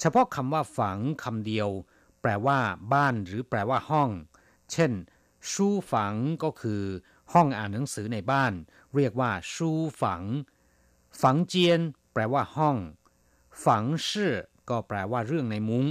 [0.00, 1.68] เฉพาะคำว่าฝังคำเดียว
[2.20, 2.58] แปลว่า
[2.92, 4.10] บ้านหรือแปลว่าห้อง
[4.72, 4.92] เช่น
[5.50, 6.82] ชูฝังก็คือ
[7.32, 8.52] ห้องอ่านหนังสือในบ้าน
[8.94, 9.70] เรียกว่าชู
[10.02, 10.22] ฝัง
[11.22, 11.80] ฝังเจียน
[12.12, 12.76] แปลว่าห้อง
[13.64, 14.34] ฝังชื่อ
[14.70, 15.86] ก็แปลว่าเรื่องในมุง้ง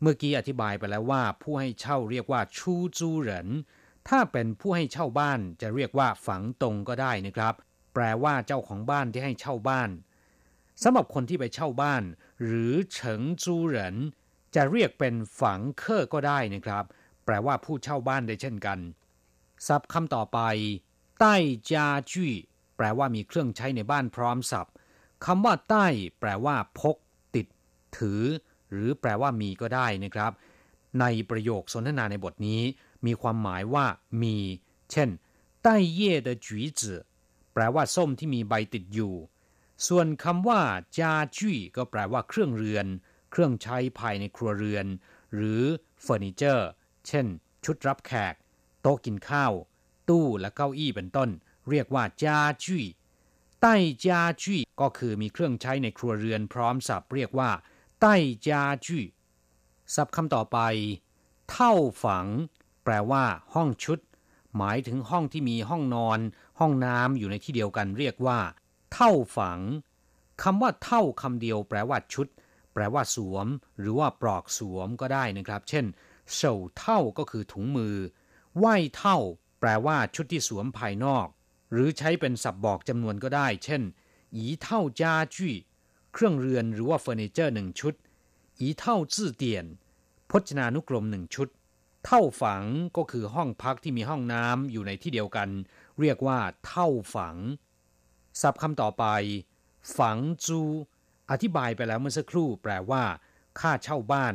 [0.00, 3.48] เมื่อกี้อธิบายไปแล้วว่า ผู้ให้เช่าเรียกว่าชูจูเหริน
[4.08, 7.54] ถ้าเป็นผู้ให้เช่าบ้านจะเรียกว่าฝังตรงก็ได้นะครับ
[7.94, 9.90] แปลว่าเจ้าของบ้านที่ให้เช่าบ้าน
[10.82, 12.02] สำหรับคนที่ไปเช่าบ้าน
[12.44, 13.96] หรือเฉิงจูเหริน
[14.54, 16.84] จะเรียกเป็นฝังเคอก็ได้นะครับ
[17.24, 18.78] แปลว่าผู้เช่าบ้านได้เช่นกัน
[19.66, 20.38] ศัพท์คำต่อไป
[21.20, 21.34] ใต้
[21.70, 22.32] จาจุย
[22.76, 24.73] แปลว่ามีเครื่องใช้ในบ้านพร้อมศัพท์
[25.25, 25.85] คำว่าใต้
[26.19, 26.95] แปลว่า พก
[27.35, 27.47] ติด
[27.97, 28.23] ถือ
[28.71, 30.31] หรือแปลว่ามีก็ได้นะครับ
[30.99, 32.61] ในประโยคสนทนาในบทนี้
[33.05, 33.85] มีความหมายว่า
[34.23, 34.37] มี
[34.91, 35.09] เช่น
[35.63, 36.47] ใต้เย่的橘
[36.79, 36.81] 子
[37.53, 39.15] แปลว่าส้มที่มีใบติดอยู่
[39.87, 40.61] ส่วนคำว่า
[40.97, 42.87] จาจุยก็แปลว่าเครื่องเรือน
[43.31, 44.85] เครื่องใช้ภายในครัวเรือน
[45.35, 45.61] หรือ
[46.01, 46.69] เฟอร์นิเจอร์
[47.07, 47.25] เช่น
[47.65, 48.35] ชุดรับแขก
[48.81, 49.53] โต๊ะกินข้าว
[50.09, 51.29] ตู้และเก้าอี้เป็นต้น
[51.69, 52.85] เรียกว่าจาจุย
[53.66, 57.50] ใต้จาจุยก็คือมีเครื่องใช้ในครัวเรือนพร้อมสับเรียกว่า
[58.00, 58.14] ใต้
[58.48, 58.98] จาจุ
[59.94, 60.58] ศัพท์คำต่อไป
[61.50, 61.72] เท่า
[62.04, 62.26] ฝัง
[62.84, 63.24] แปลว่า
[63.54, 63.98] ห้องชุด
[64.56, 66.18] หมายถึงห้องที่มีห้องนอน
[66.60, 68.38] ห้องน้ำอยู่ในที่เดียวกันเรียกว่า
[68.94, 69.60] เท่าฝัง
[70.42, 72.26] คำว่าเท่าคำเดียว แปลว่าชุด
[72.74, 73.46] แปลว่าสวม
[73.78, 75.84] หรือว่าปลอกสวมก็ได้นะครับ เช่น
[76.34, 77.96] เฉาเท่าก็คือถุงมือ
[78.58, 79.18] ไหวเท่า
[79.60, 81.26] แปลว่าชุดที่สวมภายนอก
[81.74, 83.82] หรือใช้เป็นศัพท์บอกจำนวนก็ได้ เช่น
[84.34, 85.50] อีเท่าจ้าจุ
[86.12, 87.94] เครื่องเรือนหรือว่าเฟอร์นิเจอร์หนึ่งชุด
[88.58, 89.64] อีเท่าจื่อเตียน
[90.30, 91.48] พจนานุกรมหนึ่งชุด
[92.04, 92.62] เท่าฝัง
[92.96, 95.48] ก็คือห้องพักที่มีห้องน้ำอยู่ในที่เดียวกัน
[96.00, 97.36] เรียกว่า เท่าฝัง
[98.40, 99.04] ศัพท์คำต่อไป
[99.98, 100.60] ฝังจู
[101.30, 103.04] อธิบายไปแล้วเมื่อสักครู่ แปลว่า
[103.60, 104.34] ค่าเช่าบ้าน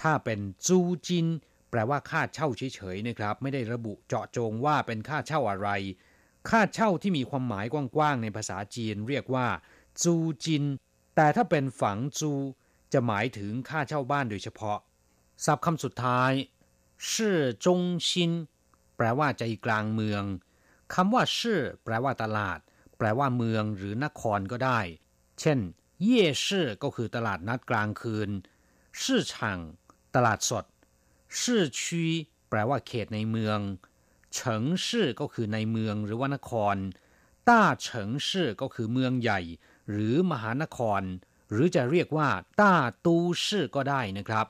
[0.00, 1.26] ถ้าเป็นจูจิน
[1.70, 5.68] แปลว่าค่าเช่าเฉยๆนะครับ ไม่ได้ระบุเจาะจงว่าเป็นค่าเช่าอะไร
[6.48, 9.46] ค่าเช่าที่มีความหมายกว้างๆในภาษาจีนเรียกว่า
[10.02, 10.64] จูจิน
[11.16, 12.32] แต่ถ้าเป็นฝังจู
[12.92, 14.78] จะหมายถึงค่าเช่าบ้านโดยเฉพาะ
[15.44, 16.32] ศัพท์คำสุดท้าย
[17.12, 18.30] ชื่อจงชิน
[18.96, 20.24] แปลว่าใจกลางเมือง
[20.94, 22.58] คำว่าชื่อแปลว่าตลาด
[22.98, 24.80] แปลว่าเมืองหรือนครก็ได้
[25.40, 25.58] เช่น
[26.02, 28.30] เย่ชื่อก็คือตลาดนัดกลางคืน
[29.02, 29.58] ชื่อช่าง
[30.14, 30.64] ตลาดสด
[31.40, 32.04] ชื่อชี
[32.48, 33.58] แปลว่าเขตในเมือง
[34.34, 36.76] เฉิงชื่อก็คือในเมืองหรือว่านคร
[37.48, 39.40] ต้าเฉิงชื่อก็คือเมืองใหญ่
[39.90, 41.02] หรือมหานคร
[41.52, 42.28] หรือจะเรียกว่า
[42.60, 44.46] 大都市 ก็ได้นะครับ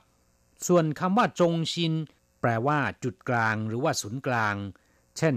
[0.67, 1.93] ส่วนคำว่า 中心
[2.41, 4.55] แปลว่า จุดกลางหรือว่าศูนย์กลาง
[5.17, 5.35] เช่น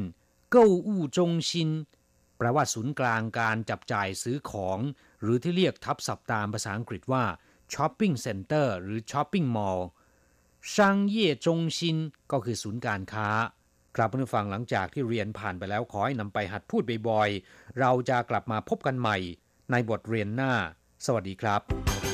[0.51, 1.71] 购物中心
[2.39, 4.79] แปลว่าศูนย์กลางการจับจ่ายซื้อของ
[5.23, 7.25] หรือที่เรียกทับศัพท์ตามภาษาอังกฤษว่า
[7.73, 11.97] shopping center หรือ shopping mall 商业中心
[12.31, 13.29] ก็คือศูนย์การค้า
[13.97, 19.17] ครับเพื่อนฟังหลังจากที่เรียนผ่านไปแล้วขอให้นำไปหัดพูดบ่อยๆ เราจะกลับมาพบกันใหม่
[19.71, 20.53] ในบทเรียนหน้า
[21.07, 22.14] สวัสดีครับ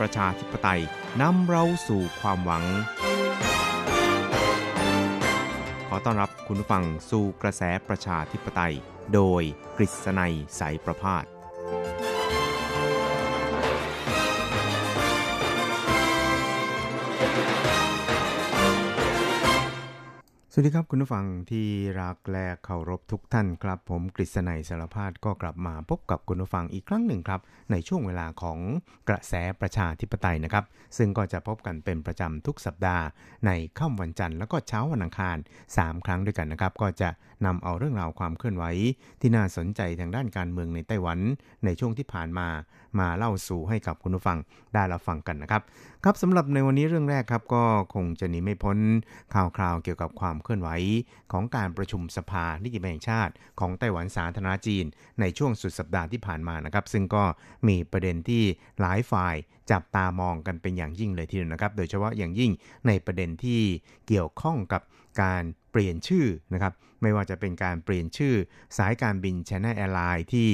[0.00, 0.82] ประชาธิปไตย
[1.20, 2.64] นำเราสู่ความหวัง
[5.88, 8.74] ขอต้อนรับคุณผู้ฟังสู่กระแสประชาธิปไตย
[9.14, 9.42] โดย
[9.76, 11.24] กฤษณัยสายประพาส
[20.56, 21.66] สวัสดีครับคุณผู้ฟังที่
[22.00, 27.40] รักและเคารพทุกท่านครับ ผมกฤษณัยสารพาดก็กลับมาพบกับคุณผู้ฟังอีกครั้งหนึ่งครับ
[27.70, 28.58] ในช่วงเวลาของ
[29.08, 30.64] กระแสประชาธิปไตยนะครับ
[30.96, 33.04] ซึ่งก็จะพบกันเป็นประจำทุกสัปดาห์
[33.46, 35.36] ในค่ำวันจันทร์แล้วก็เช้าวันอังคาร
[35.70, 37.08] 3 ครั้งด้วยกันนะครับ ก็จะ
[37.46, 38.64] นำเอาเรื่องราวความเคลื่อนไหว
[39.20, 41.18] ที่น่าสนใจทางด้านการเมืองในไต้หวัน
[41.64, 42.48] ในช่วงที่ผ่านมา
[42.98, 44.38] มาเล่าสู่ให้กับคุณผู้ฟัง
[44.74, 45.62] ได้รับฟังกันนะครับ
[46.04, 48.78] ครับสำหรับในวันนี้เรื่องแรกครับก็คงจะหนีไม่พ้น
[49.34, 50.68] ข่าวคราวเกี่ยวกับความเคลื่อนไหว
[51.32, 54.84] ของการประชุมสภานิติบัญญัติชาติ ของไต้หวันสาธารณจีน
[55.20, 57.24] ในช่วงสุดสัปดาห์ที่ผ่านมานะครับ ซึ่งก็
[57.68, 58.42] มีประเด็นที่
[58.80, 59.34] หลายฝ่าย
[59.70, 62.50] จับตามองกันเป็นอย่างยิ่งเลยทีเดียวนะครับ โดยเฉพาะอย่างยิ่ง
[62.86, 63.60] ในประเด็นที่
[64.06, 64.82] เกี่ยวข้องกับ
[65.22, 66.72] การเปลี่ยนชื่อนะครับ
[67.02, 68.34] ไม่ว่าจะเป็นการเปลี่ยนชื่อ
[68.78, 70.48] สายการบิน China Airline ที่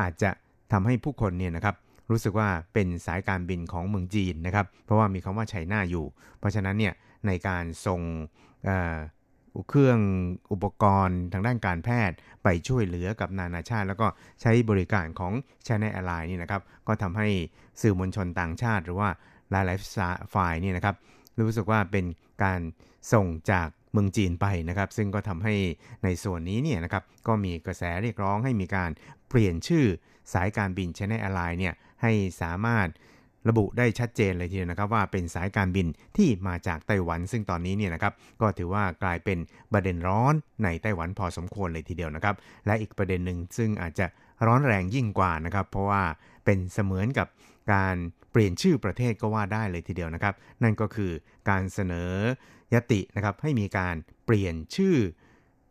[0.00, 0.30] อาจจะ
[0.72, 1.76] ทำให้ผู้คนเนี่ยนะครับ
[2.10, 6.06] รู้สึกว่าเป็นสายการบินของเมืองจีนนะครับ เพราะว่ามีคำว่าไชน่าอยู่
[6.38, 6.94] เพราะฉะนั้นเนี่ย
[7.26, 8.00] ในการส่ง
[9.68, 9.98] เครื่อง
[10.52, 14.06] อุปกรณ์ทางด้านการแพทย์ไปช่วยเหลือกับนานาชาติ แล้วก็
[14.40, 15.32] ใช้บริการของ
[15.66, 17.28] China Airline นี่นะครับ ก็ทำให้
[17.80, 19.08] สื่อมวลชนต่างชาติ หรือว่า
[19.50, 20.96] หลายๆฝ่ายนี่นะครับ
[21.48, 22.04] รู้สึกว่าเป็น
[22.44, 22.60] การ
[23.12, 25.54] ส่งจากเมืองจีนไปนะครับ ซึ่งก็ทำให้
[26.04, 28.90] ในส่วนนี้เนี่ยนะครับก็มีกระแสเรียกร้องให้มีการ
[29.28, 29.86] เปลี่ยนชื่อ
[30.32, 32.12] สายการบิน China Airline เนี่ยให้
[32.42, 32.88] สามารถ
[33.48, 39.38] ระบุได้ชัดเจนเลยทีเดียวนะครับว่าเป็นสายการบินที่มาจากไต้หวัน ซึ่งตอนนี้เนี่ยนะครับก็ถือว่ากลายเป็น
[39.72, 42.34] ประเด็นร้อนในไต้หวันพอสมควรเลยทีเดียวนะครับ
[42.66, 44.06] และอีกประเด็นหนึ่งซึ่งอาจจะ
[44.46, 46.02] ร้อนแรงยิ่งกว่านะครับ เพราะว่า
[46.44, 47.28] เป็นเสมือนกับ
[47.72, 47.96] การ
[48.32, 51.12] เปลี่ยนชื่อประเทศก็ว่าได้เลยทีเดียวนะครับ นั่นก็คือ
[51.50, 52.12] การเสนอ
[52.74, 53.94] ยตินะครับให้มีการ
[54.26, 54.96] เปลี่ยนชื่อ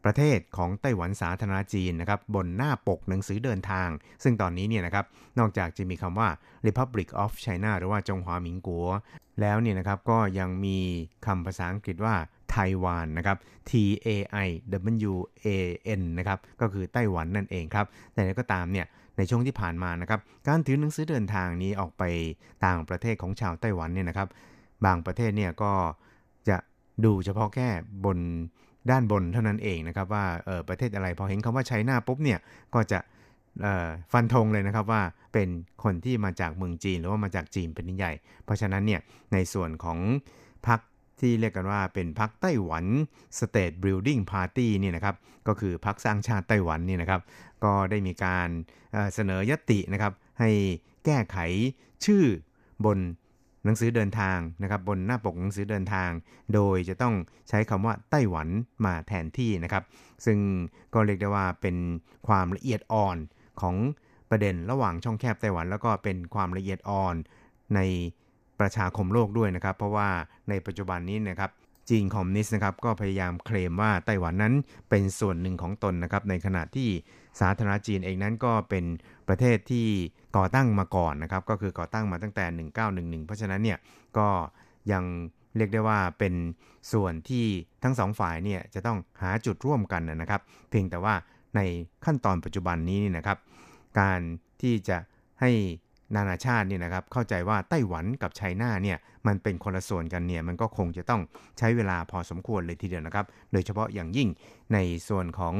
[0.05, 3.89] ประเทศของไต้หวันสาธารณจีนนะครับบนหน้าปกหนังสือเดินทาง
[4.23, 5.05] ซึ่งตอนนี้เนี่ยนะครับ
[5.39, 6.29] นอกจากจะมีคำว่า
[6.65, 8.87] Republic of China หรือว่าจงหวาหมิงกัว
[9.41, 10.77] แล้วเนี่ยนะครับก็ยังมี
[11.25, 12.15] คำภาษาอังกฤษว่า
[12.51, 13.37] ไต้หวันนะครับ
[13.69, 13.71] T
[14.05, 14.07] A
[14.45, 14.47] I
[15.11, 15.13] W
[15.45, 15.47] A
[15.99, 18.85] N นะครับก็คือไต้หวันนั่นเองครับ แต่ก็ตามเนี่ย
[19.17, 22.03] ในช่วงที่ผ่านมานะครับการถือหนังสือเดินทางนี้ออกไป
[22.65, 24.27] ต่างประเทศของชาวไต้หวันเนี่ยนะครับ
[24.85, 25.73] บางประเทศเนี่ยก็
[26.49, 26.57] จะ
[27.05, 27.69] ดูเฉพาะแค่
[28.05, 28.19] บน
[28.91, 30.25] ด้านบนเท่านั้นเองนะครับว่า
[30.67, 32.39] ประเทศอะไรพอเห็นคำว่าไชน่าปุ๊บเนี่ย
[32.73, 32.99] ก็จะ
[34.11, 35.01] ฟันธงเลยนะครับว่า
[35.33, 35.49] เป็น
[35.83, 39.01] คนที่มาจากเมืองจีนหรือว่ามาจากจีนเป็นใหญ่ เพราะฉะนั้นเนี่ย
[39.33, 39.99] ในส่วนของ
[40.67, 40.79] พรรค
[41.19, 42.85] ที่เรียกกันว่าเป็นพรรคไต้หวัน
[43.39, 45.15] State Building Party นี่นะครับ
[45.47, 47.21] ก็คือพรรคสร้างชาติไต้หวันนี่นะครับ
[47.63, 48.49] ก็ได้มีการ
[49.13, 50.49] เสนอยตินะครับให้
[51.05, 51.37] แก้ไข
[52.05, 52.23] ชื่อ
[52.85, 52.97] บน
[53.65, 56.09] หนังสือเดินทางนะครับบนหน้าปกหนังสือเดินทาง
[56.53, 57.15] โดยจะต้อง
[57.49, 58.47] ใช้คำว่าไต้หวัน
[58.85, 59.83] มาแทนที่นะครับ
[60.25, 60.37] ซึ่ง
[60.93, 61.75] ก็เรียกได้ว่าเป็น
[62.27, 63.17] ความละเอียดอ่อน
[63.61, 63.75] ของ
[64.29, 67.15] ประเด็นระหว่างช่องแคบไต้หวัน แล้วก็เป็นความละเอียดอ่อน
[67.75, 67.79] ใน
[68.59, 70.09] ประชาคมโลกด้วยนะครับ เพราะว่า
[70.49, 71.51] ในปัจจุบันนี้นะครับ
[71.89, 74.53] จีนคอมมิวนิสต์นะครับก็พยายามเคลมว่าไต้หวันนั้น
[74.89, 76.89] เป็นส่วนหนึ่งของตนนะครับในขณะที่
[77.39, 78.85] สาธารณจีนเองนั้นก็เป็น
[79.27, 79.87] ประเทศที่
[80.37, 82.45] ก่อตั้งมาก่อนนะครับ ก็คือก่อตั้งมาตั้งแต่
[83.21, 83.77] 1911 เพราะฉะนั้นเนี่ย
[84.17, 84.27] ก็
[84.91, 85.03] ยัง
[85.57, 86.33] เรียกได้ว่าเป็น
[86.93, 87.45] ส่วนที่
[87.83, 91.15] ทั้งสองฝ่ายเนี่ยจะต้องหาจุดร่วมกันนะครับ เพียงแต่ว่า
[91.55, 91.61] ใน
[92.05, 93.37] ขั้นตอนปัจจุบันนี้นี่นะครับ
[93.99, 94.19] การ
[94.61, 94.97] ที่จะ
[95.41, 95.51] ให้
[96.15, 101.21] นานาชาติเนี่ยนะครับเข้าใจว่าไต้หวันกับไชน่าเนี่ยมันเป็นคนละส่วนกันเนี่ยมันก็คงจะต้อง
[101.57, 104.29] ใช้เวลาพอสมควรเลยทีเดียวนะครับ โดยเฉพาะอย่างยิ่ง
[104.73, 104.77] ใน
[105.09, 105.55] ส่วนของ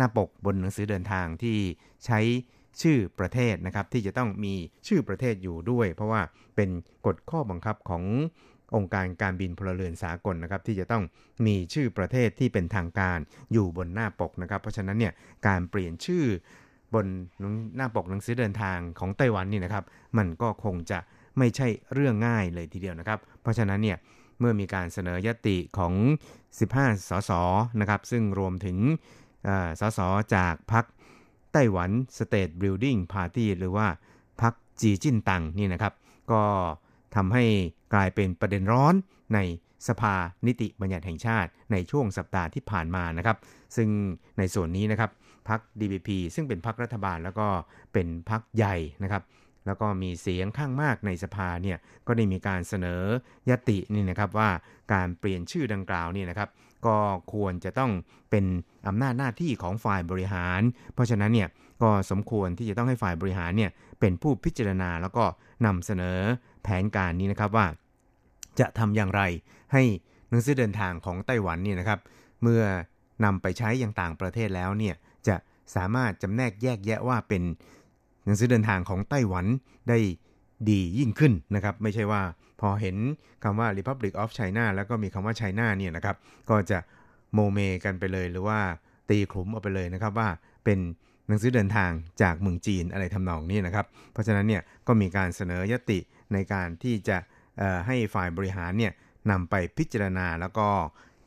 [0.00, 1.58] น้าปกบนหนังสือเดินทางที่
[2.06, 2.20] ใช้
[2.82, 4.54] ชื่อประเทศนะครับที่จะต้องมี
[4.86, 6.20] ชื่อประเทศอยู่ด้วย เพราะว่า
[6.56, 6.70] เป็น
[7.06, 8.04] กฎข้อบังคับของ
[8.76, 11.02] องค์การการบินพลเรือนสากลนะครับที่จะต้อง
[11.46, 13.18] มีชื่อประเทศที่เป็นทางการ
[13.52, 15.12] อยู่บนหน้าปกนะครับ เพราะฉะนั้นเนี่ย
[15.46, 16.24] การเปลี่ยนชื่อ
[16.94, 17.06] บน
[17.76, 19.84] หน้าปกหนังสือเดินทางของไต้หวันนี่นะครับ
[20.18, 20.98] มันก็คงจะ
[21.38, 23.98] ไม่ใช่เรื่องง่ายเลยทีเดียวนะครับ เพราะฉะนั้นเนี่ย
[24.40, 25.94] เมื่อมีการเสนอยติของ
[26.46, 27.32] 15 สส
[27.80, 28.78] นะครับซึ่งรวมถึง
[29.80, 30.00] สส
[30.34, 30.84] จากพรรค
[31.52, 33.86] ไต้หวัน State Building Party หรือว่า
[34.42, 35.94] พรรคจีจิ้นตังนี่นะครับ
[36.32, 36.42] ก็
[37.16, 37.44] ทำให้
[37.94, 38.94] กลายเป็นประเด็นร้อน
[39.34, 39.38] ใน
[39.88, 40.14] สภา
[40.46, 43.36] นิติบัญญัติแห่งชาติในช่วงสัปดาห์ที่ผ่านมานะครับ
[43.76, 43.88] ซึ่ง
[44.38, 45.10] ในส่วนนี้นะครับ
[45.48, 47.46] พรรค DPP ซึ่งเป็นพรรครัฐบาลแล้วก็
[47.92, 49.22] เป็นพรรคใหญ่นะครับ
[49.66, 53.02] แล้วก็มีเสียงข้างมากในสภาเนี่ยก็ได้มีการเสนอ
[53.50, 54.50] ยตินี่นะครับว่า
[54.92, 56.48] การเปลี่ยนชื่อดังกล่าวนี่นะครับ
[56.86, 56.96] ก็
[57.32, 57.92] ควรจะต้อง
[58.30, 58.44] เป็น
[58.88, 60.60] อำนาจหน้าที่ของฝ่ายบริหาร
[60.94, 61.48] เพราะฉะนั้นเนี่ย
[61.82, 65.24] ก็สมควรที่จะต้องให้ฝ่ายบริหารเนี่ยเป็นผู้พิจารณาแล้วก็
[65.66, 66.18] นำเสนอ
[66.62, 67.66] แผนการนี้นะครับว่า
[68.60, 69.22] จะทำอย่างไร
[69.72, 69.82] ให้
[70.30, 72.00] หนังสือเดินทางของไต้หวันเนี่ยนะครับ
[72.42, 72.62] เมื่อ
[73.24, 74.94] นำไปใช้อย่างต่างประเทศแล้วเนี่ย
[75.28, 75.36] จะ
[75.76, 77.42] สามารถจำแนกแยกแยะว่าเป็น
[78.24, 79.46] หนังสือเดินทางของไต้หวัน
[79.88, 79.98] ได้
[80.70, 82.22] ดียิ่งขึ้นนะครับ ไม่ใช่ว่า
[82.60, 82.96] พอเห็น
[83.44, 86.16] คำว่า Republic of China แล้วก็มีคำว่า China เนี่ยนะครับ
[86.50, 86.78] ก็จะ
[87.34, 88.60] โมเมกันไปเลยหรือว่า
[89.10, 90.28] ตีขลุ่มเอาไปเลยนะครับว่า
[90.64, 90.78] เป็น
[91.28, 91.90] หนังสือเดินทาง
[92.22, 95.98] จากเมืองจีนอะไรทำนองนี้นะครับ เพราะฉะนั้นเนี่ยก็มีการเสนอยติ
[96.32, 97.16] ในการที่จะ
[97.86, 98.92] ให้ฝ่ายบริหารเนี่ย
[99.30, 100.68] นำไปพิจารณาแล้วก็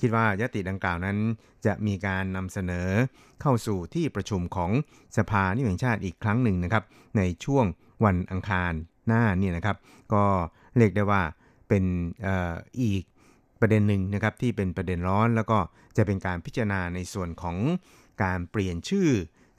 [0.04, 1.18] คิดว่ายติดังกล่าวนั้น
[1.66, 2.90] จะมีการนำเสนอ
[3.42, 4.72] เข้าสู่ที่ประชุมของ
[5.18, 6.84] สภานิติแห่งชาติอีกครั้งหนึ่งนะครับ
[7.18, 7.66] ในช่วง
[8.06, 8.74] วันอังคาร
[9.08, 9.78] หน้านี่นะครับ
[10.14, 10.24] ก็
[10.78, 11.22] เรียกได้ว่า
[11.68, 11.84] เป็น
[12.26, 12.28] อ
[12.82, 13.04] อีก
[13.62, 15.58] ประเด็นหนึ่งนะครับที่เป็นประเด็นร้อน แล้วก็
[15.98, 17.58] จะเป็นการพิจารณาในส่วนของ
[18.24, 19.10] การเปลี่ยนชื่อ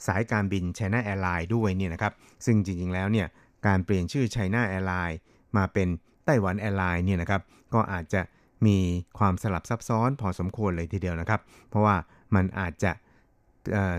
[0.06, 2.12] สายการบิน China Airlines ด้วยเนี่ยนะครับ
[2.44, 3.26] ซึ่งจริงๆแล้วเนี่ย
[3.66, 5.18] การเปลี่ยนชื่อ China Airlines
[5.56, 5.88] มาเป็น
[6.24, 7.42] ไต้หวันแอร์ไลน์เนี่ยนะครับ
[7.74, 8.20] ก็อาจจะ
[8.66, 8.78] มี
[9.18, 11.96] ความสลับซับซ้อนพอสมควรเลยทีเดียวนะครับ เพราะว่า
[12.34, 12.92] มันอาจจะ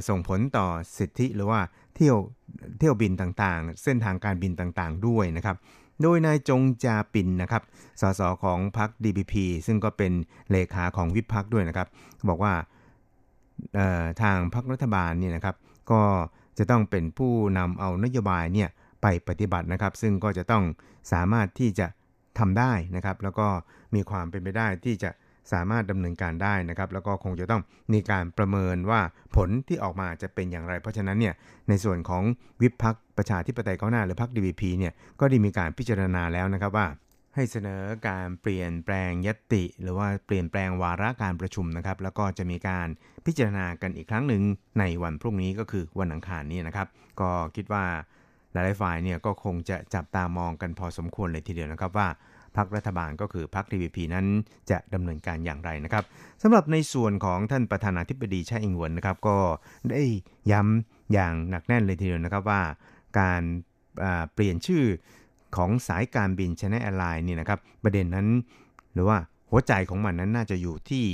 [0.09, 1.59] ส่งผลต่อสิทธิหรือว่า
[1.95, 2.17] เที่ยว
[2.79, 5.55] เที่ยวบินต่างๆ เส้นทางการบินต่างๆด้วยนะครับ
[6.01, 7.63] โดยนายจงจาปินนะครับ
[8.01, 9.33] สสของพรรค DPP
[9.67, 10.11] ซึ่งก็เป็น
[10.51, 11.87] เลขาของวิพักด้วยนะครับ
[12.29, 12.53] บอกว่า
[14.21, 15.55] ทางพรรครัฐบาลเนี่ยนะครับ
[15.91, 16.01] ก็
[16.57, 18.69] จะต้องเป็นผู้นำเอานโยบายเนี่ย
[19.01, 20.63] ไปปฏิบัตินะครับ ซึ่งก็จะต้อง
[21.11, 21.87] สามารถที่จะ
[22.39, 23.47] ทำได้นะครับ แล้วก็
[23.95, 25.11] มีความเป็นไปได้ที่จะ
[25.53, 27.61] สามารถดำเนินการได้นะครับ แล้วก็คงจะต้อง
[27.93, 29.01] มีการประเมินว่า
[29.35, 31.33] ผลที่ออกมาจะเป็นอย่างไร เพราะฉะนั้นเนี่ย
[31.69, 32.23] ในส่วนของ
[32.61, 36.87] วิพักประชาธิปไตยก้าวหน้าหรือพัก DVP เนี่ยก็ได้มีการพิจารณาแล้วนะครับว่า
[37.35, 42.87] ให้เสนอการเปลี่ยนแปลงยติ หรือว่าเปลี่ยนแปลงวาระการประชุมนะครับ แล้วก็จะมีการ
[43.25, 44.43] พิจารณากันอีกครั้งหนึ่ง
[44.79, 46.87] ในวันพรุ่งนี้ก็คือวันอังคารนี้นะครับ
[47.21, 47.85] ก็คิดว่า
[48.55, 52.07] หลายฝ่ายเนี่ยก็คงจะจับตามองกันพอสมควรเลยทีเดียวนะครับว่า
[52.55, 54.25] พรรครัฐบาลก็คือพรรค TVP นั้น
[54.71, 56.03] จะดำเนินการอย่างไรนะครับ
[56.41, 59.37] สำหรับในส่วนของท่านประธานาธิบดีชาอิงหวนนะครับ ก็
[59.91, 60.01] ได้
[60.51, 62.61] ย้ำอย่างหนักแน่นเลยทีเดียวนะครับว่า
[63.19, 63.41] การ
[64.33, 64.83] เปลี่ยนชื่อ
[65.57, 68.27] ของสายการบินชนะแอร์ไลน์นี่นะครับประเด็นนั้น
[68.93, 69.17] หรือว่า
[69.51, 71.05] หัวใจของมันนั้นน่าจะอยู่ที่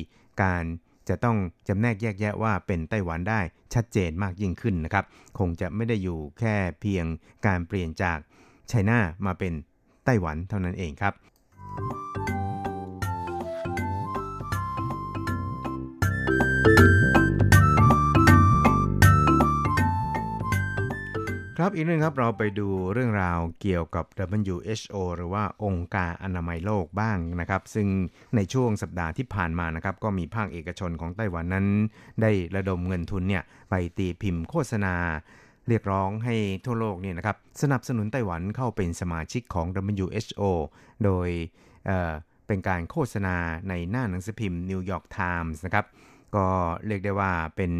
[0.43, 0.63] การ
[1.09, 1.37] จะต้อง
[1.67, 3.39] จำแนกแยกแยะว่าเป็นไต้หวันได้
[3.73, 5.05] ชัดเจนมากยิ่งขึ้นนะครับ
[5.39, 7.05] คงจะไม่ได้อยู่แค่เพียง
[7.45, 8.17] การเปลี่ยนจาก
[8.69, 9.53] ไชน่ามาเป็น
[10.05, 11.13] ไต้หวันเท่านั้นเองครับ
[21.57, 24.05] ครับอีกเรื่องครับเราไปดูเรื่องราวเกี่ยวกับ
[24.51, 27.87] WHO หรือว่าองค์การอนามัยโลกบ้างนะครับ ซึ่ง
[28.35, 31.67] ในช่วงสัปดาห์ที่ผ่านมานะครับ ก็มีภาคเอกชนของไต้หวันนั้น
[32.21, 34.95] ได้ระดมเงินทุนเนี่ยไปตีพิมพ์โฆษณา
[35.67, 36.35] เรียกร้องให้
[36.65, 40.43] ทั่วโลกเนี่ยนะครับสนับสนุนไต้หวันเข้าเป็นสมาชิกของ WHO
[41.03, 41.29] โดย
[41.85, 43.35] เป็นการโฆษณา
[43.69, 45.85] ในหน้าหนังสือพิมพ์นิวยอร์กไทมส์นะครับ
[46.35, 46.47] ก็
[46.87, 47.71] เรียกได้ว่าเป็น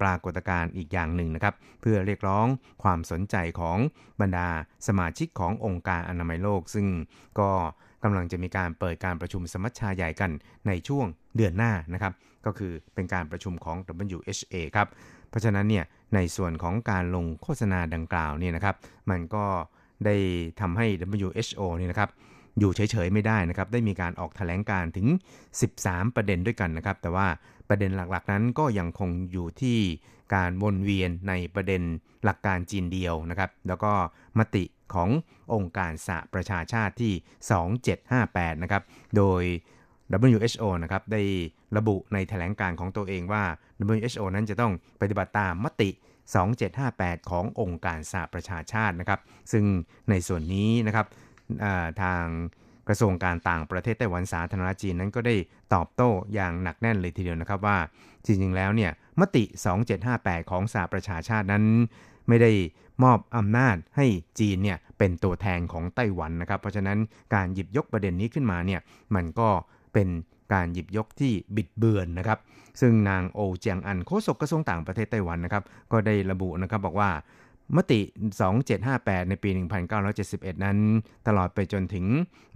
[0.00, 2.46] ปรากฏการณ์อีกอย่างหนึ่งนะครับ เพื่อเรียกร้อง
[2.82, 3.78] ความสนใจของ
[4.20, 4.48] บรรดา
[4.86, 6.86] สมาชิกขององค์การอนามัยโลก ซึ่ง
[7.40, 7.50] ก็
[8.04, 10.30] กำลังจะมีการเปิดการประชุมสมัชชาใหญ่กัน
[10.66, 12.12] ในช่วงเดือนหน้านะครับ
[12.46, 13.76] ก็คือเป็นการประชุมของ
[14.16, 14.88] WHA ครับ
[15.30, 15.84] เพราะฉะนั้นเนี่ย
[16.14, 18.76] ในส่วนของการลงโฆษณาดังกล่าวเนี่ยนะครับ
[19.10, 19.44] มันก็
[20.06, 20.16] ได้
[20.60, 20.86] ทำให้
[21.26, 22.10] WHO เนี่ยนะครับ
[22.60, 25.06] อยู่เฉยๆไม่ได้นะครับ ได้มีการออกแถลงการถึง
[25.60, 27.26] 13 ประเด็นด้วยกันนะครับ แต่ว่า
[27.68, 29.78] ประเด็นหลักๆนั้นก็ยังคงอยู่ที่
[30.34, 31.82] การวนเวียนในประเด็น
[32.24, 33.92] หลักการจีนเดียวนะครับ แล้วก็
[34.38, 35.08] มติของ
[35.54, 37.12] องค์การสหประชาชาติที่
[38.52, 38.82] 2758 นะครับ
[39.16, 39.42] โดย
[40.26, 41.22] WHO นะครับได้
[41.76, 43.44] ระบุในแถลงการของตัวเองว่า
[43.94, 45.90] WHO นั้นจะต้องปฏิบัติตามมติ
[46.60, 49.20] 2758 ขององค์การสหประชาชาตินะครับ
[49.52, 49.64] ซึ่ง
[50.10, 51.06] ในส่วนนี้นะครับ
[52.02, 52.24] ทาง
[52.88, 55.34] กระทรวงการต่างประเทศไต้หวันสาธารณจีนนั้นก็ได้
[55.74, 57.78] ตอบโต้อย่างหนักแน่นเลยทีเดียวนะครับว่า
[58.24, 58.90] จริงๆแล้วเนี่ย
[59.20, 59.44] มติ
[59.96, 61.64] 2758 ของสหประชาชาตินั้น
[62.28, 62.52] ไม่ได้
[63.02, 64.06] มอบอำนาจให้
[64.38, 66.98] จีนเนี่ยเป็นตัวแทนของไต้หวันนะครับ เพราะฉะนั้น
[67.34, 68.80] การหยิบยกประเด็นนี้ขึ้นมาเนี่ย
[69.14, 69.48] มันก็
[69.92, 70.08] เป็น
[70.54, 72.38] การหยิบยกที่บิดเบือนนะครับ
[72.80, 77.10] ซึ่งนางโอเจียงอันโฆษกกระทรวงต่างประเทศไต้หวันนะครับ ก็ได้ระบุนะครับบอกว่า
[77.76, 78.00] มติ
[78.64, 79.50] 2758 ในปี
[80.06, 80.78] 1971 นั้น
[81.26, 82.06] ตลอดไปจนถึง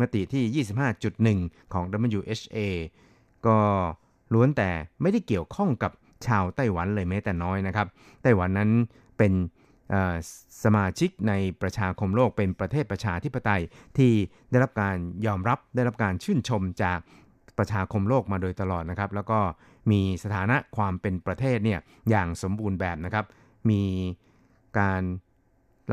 [0.00, 0.64] มติที่
[1.58, 1.84] 25.1 ของ
[2.18, 2.58] WHA
[3.46, 3.58] ก็
[4.32, 4.70] ล้วนแต่
[5.02, 5.92] ไม่ได้เกี่ยวข้องกับ
[6.26, 7.86] ชาวไต้หวันเลยแม้แต่น้อยนะครับ
[8.22, 8.70] ไต้หวันนั้น
[9.18, 9.32] เป็น
[10.64, 11.32] สมาชิกใน
[11.62, 13.62] ประชาคมโลกเป็นประเทศประชาธิปไตย
[13.98, 14.12] ที่
[14.50, 14.96] ได้รับการ
[15.26, 16.98] ยอมรับได้รับการชื่นชมจาก
[17.58, 19.38] ประชาคมโลกมาโดยตลอดนะครับ แล้วก็
[19.90, 23.24] มีสถานะความเป็นประเทศเนี่ยอย่างสมบูรณ์แบบนะครับ
[23.70, 23.82] มี
[24.80, 25.02] การ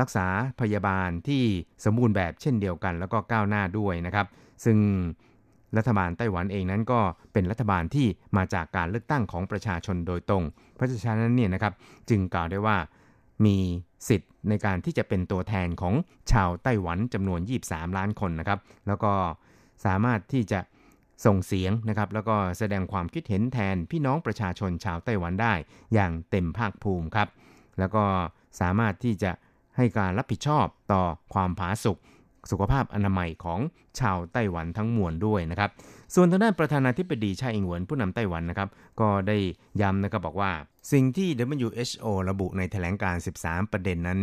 [0.00, 0.26] รักษา
[0.60, 1.42] พยาบาลที่
[1.84, 4.26] สมบูรณ์แบบเช่นเดียวกัน แล้วก็ก้าวหน้าด้วยนะครับ
[4.64, 4.78] ซึ่ง
[5.76, 7.00] รัฐบาลไต้หวันเองนั้นก็
[7.32, 8.06] เป็นรัฐบาลที่
[8.36, 11.72] มาจากการเลือกตั้งของประชาชนโดยตรง เพราะฉะนั้นเนี่ยนะครับ
[12.08, 12.76] จึงกล่าวได้ว่า
[13.44, 13.56] มี
[14.08, 15.94] สิทธิ์ในการที่จะเป็นตัวแทนของ
[16.32, 19.12] ชาวไต้หวันจำนวน 23 ล้านคนนะครับ แล้วก็
[19.84, 20.60] สามารถที่จะ
[21.26, 25.54] ส่งเสียงนะครับ แล้วก็แสดงความคิดเห็นแทนพี่น้องประชาชนชาวไต้หวันได้
[25.94, 27.28] อย่างเต็มภาคภูมิครับ
[27.78, 28.04] แล้วก็
[28.60, 29.30] สามารถที่จะ
[29.76, 31.02] ให้การรับผิดชอบต่อ
[31.34, 31.98] ความผาสุก
[32.50, 33.60] สุขภาพอนามัยของ
[33.98, 35.70] ชาวไต้หวันทั้งมวลด้วยนะครับ
[36.14, 38.68] ส่วนทางด้านประธานาธิบดีชาอิงเหวินผู้นำไต้หวันนะครับ
[39.00, 39.36] ก็ได้
[39.80, 40.52] ย้ำนะครับบอกว่า
[40.92, 41.28] สิ่งที่
[41.58, 44.20] WHO ระบุในแถลงการ 13 ประเด็นนั้น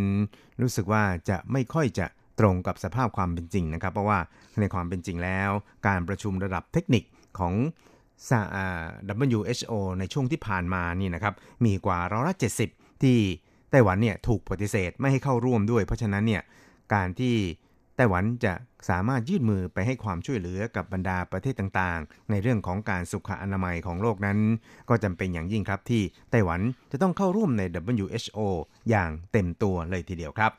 [0.61, 2.05] รู้สึกว่าจะไม่ค่อยจะ
[2.39, 4.19] ตรงกับสภาพความเป็นจริงนะครับ เพราะว่า
[4.59, 5.49] ในความเป็นจริงแล้ว
[5.87, 7.03] การประชุมระดับเทคนิค
[7.39, 7.53] ของ
[9.25, 11.33] WHO ในช่วงที่ผ่านมานี่นะครับ
[11.65, 12.35] มีกว่าร้อยละ
[12.69, 13.17] 70 ที่
[13.71, 16.41] ไต้หวันเนี่ยถูกปฏิเสธไม่ให้เข้าร่วมด้วย เพราะฉะนั้นเนี่ย
[16.93, 17.35] การที่
[17.95, 18.53] ไต้หวันจะ
[18.89, 24.37] สามารถยื่นมือไปให้ความช่วยเหลือกับบรรดาประเทศต่างๆ ในเรื่องของการสุขอนามัยของโลกนั้น
[24.89, 26.01] ก็จำเป็นอย่างยิ่งครับที่
[26.31, 26.59] ไต้หวัน
[26.91, 27.61] จะต้องเข้าร่วมใน
[27.93, 28.39] WHO
[28.89, 30.51] อย่างเต็มตัวเลยทีเดียวครับ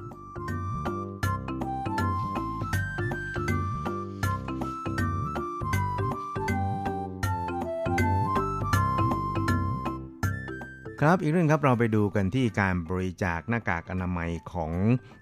[11.03, 14.72] ครับอีกเรื่องครับเราไปดูกันที่การบริจาคหน้ากากอนามัยของ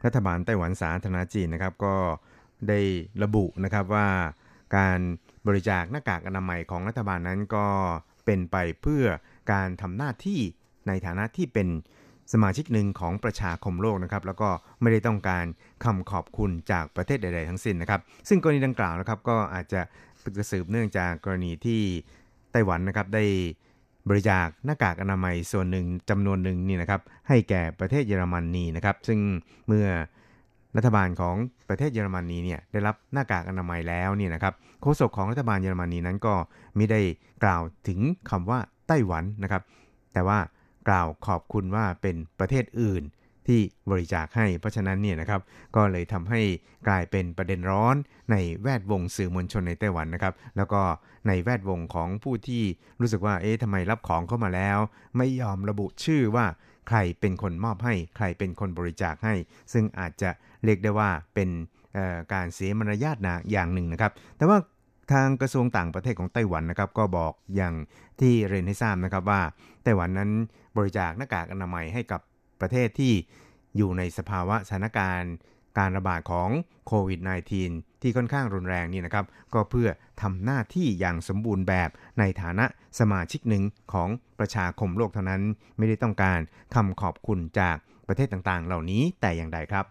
[0.04, 1.94] รัฐบาลไต้หวันสาธารณจีนนะครับ ก็
[2.68, 2.80] ได้
[3.22, 4.08] ระบุนะครับว่า
[4.76, 4.98] การ
[5.46, 7.66] บริจาคหน้ากากอนามัยของรัฐบาลนั้นก็
[8.24, 9.04] เป็นไปเพื่อ
[9.52, 10.40] การทำหน้าที่
[10.88, 11.68] ในฐานะที่เป็น
[12.32, 14.48] สมาชิกหนึ่งของประชาคมโลกนะครับ แล้วก็
[14.80, 15.44] ไม่ได้ต้องการ
[15.84, 19.80] คำขอบคุณจากประเทศใดๆทั้งสิ้นนะครับ ซึ่งกรณีดังกล่าวนะครับก็อาจจะ
[20.50, 21.82] สืบเนื่องจากกรณีที่
[22.52, 23.24] ไต้หวันนะครับได้
[24.08, 29.18] บริจาคหน้ากากอนามัยส่วนหนึ่งจำนวนหนึ่งนี่นะครับให้แก่ประเทศเยอรมนนีนะครับซึ่ง
[29.66, 29.86] เมื่อ
[30.76, 31.36] รัฐบาลของ
[31.68, 36.34] ประเทศเยอรมนีเนี่ยได้รับหน้ากากอนามัยแล้วเนี่ยนะครับโฆษกของรัฐบาลเยอรมนีนั้นก็
[36.76, 37.00] ไม่ได้
[37.44, 38.00] กล่าวถึง
[38.30, 39.62] คำว่าไต้หวันนะครับ
[40.12, 40.38] แต่ว่า
[40.88, 43.02] กล่าวขอบคุณว่าเป็นประเทศอื่น
[43.48, 45.40] ที่บริจาคให้ เพราะฉะนั้นเนี่ยนะครับ
[45.76, 46.40] ก็เลยทำให้
[46.88, 47.96] กลายเป็นประเด็นร้อน
[48.30, 50.82] ในแวดวงสื่อมวลชนในไต้หวันนะครับ แล้วก็
[51.28, 52.62] ในแวดวงของผู้ที่
[53.00, 54.78] รู้สึกว่าเอ๊ะทำไมรับของเข้ามาแล้ว
[55.16, 56.46] ไม่ยอมระบุชื่อว่า
[56.88, 59.34] ใครเป็นคนมอบให้ ใครเป็นคนบริจาคให้
[59.72, 60.30] ซึ่งอาจจะ
[60.64, 61.48] เรียกได้ว่าเป็น
[62.32, 64.58] การเสียมารยาทนะอย่างหนึ่งนะครับ แต่ว่า
[65.12, 67.74] ทางกระทรวงต่างประเทศของไต้หวันนะครับ ก็บอกอย่าง
[68.20, 69.40] ที่เรียนให้ทราบนะครับว่า
[69.82, 70.30] ไต้หวันนั้น
[70.76, 72.20] บริจาคหน้ากากอนามัยให้กับ
[72.60, 73.14] ประเทศที่
[73.76, 75.32] อยู่ในสภาวะสถานการณ์
[75.78, 76.50] การระบาดของ
[76.86, 77.20] โควิด
[77.62, 79.88] -19 ที่ค่อนข้างรุนแรงนี่นะครับ ก็เพื่อ
[80.22, 82.64] ทำหน้าที่อย่างสมบูรณ์แบบในฐานะ
[82.98, 85.42] สมาชิกหนึ่งของประชาคมโลกเท่านั้น
[85.78, 86.38] ไม่ได้ต้องการ
[86.74, 87.76] คำขอบคุณจาก
[88.08, 89.84] ประเทศต่างๆ เหล่านี้แต่อย่างใดครับ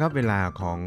[0.00, 0.80] ครับเวลาของ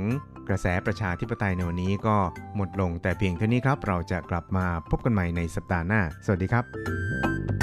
[0.49, 2.15] กระแสประชาธิปไตยในวันนี้ก็
[2.55, 7.62] หมดลงแต่เพียงเท่านี้ครับ เราจะกลับมาพบกันใหม่ในสัปดาห์หน้า สวัสดีครับ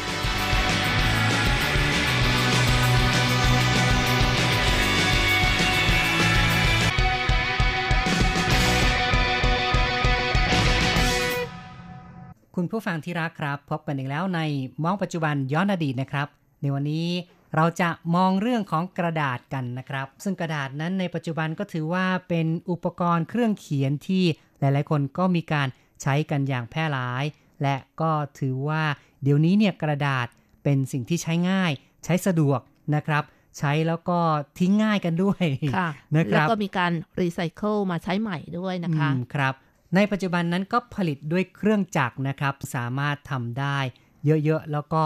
[12.55, 14.39] คุณผู้ฟังที่รักครับ พบกันอีกแล้วใน
[14.83, 16.27] มองปัจจุบันย้อนอดีตนะครับ
[16.61, 17.07] ในวันนี้
[17.55, 24.23] เราจะมองเรื่องของกระดาษกันนะครับ ซึ่งกระดาษนั้นในปัจจุบันก็ถือว่าเป็นอุปกรณ์เครื่องเขียนที่
[24.59, 25.67] หลาย ๆ คนก็มีการ
[26.01, 27.23] ใช้กันอย่างแพร่หลาย
[27.61, 28.83] และก็ถือว่า
[29.23, 30.27] เดี๋ยวนี้เนี่ยกระดาษ
[30.63, 31.71] เป็นสิ่งที่ใช้ง่าย
[32.05, 32.59] ใช้สะดวก
[32.95, 33.23] นะครับ
[33.57, 34.19] ใช้แล้วก็
[34.59, 35.43] ทิ้งง่ายกันด้วย
[35.77, 36.91] ค่ะนะคแล้วรับก็มีการ
[37.21, 39.53] รีไซเคิลมาใช้ใหม่ด้วยนะคะอืมครับ
[39.95, 43.77] ในปัจจุบันนั้นก็ผลิตด้วยเครื่องจักรนะครับ สามารถทำได้
[44.25, 45.03] เยอะๆ แล้วก็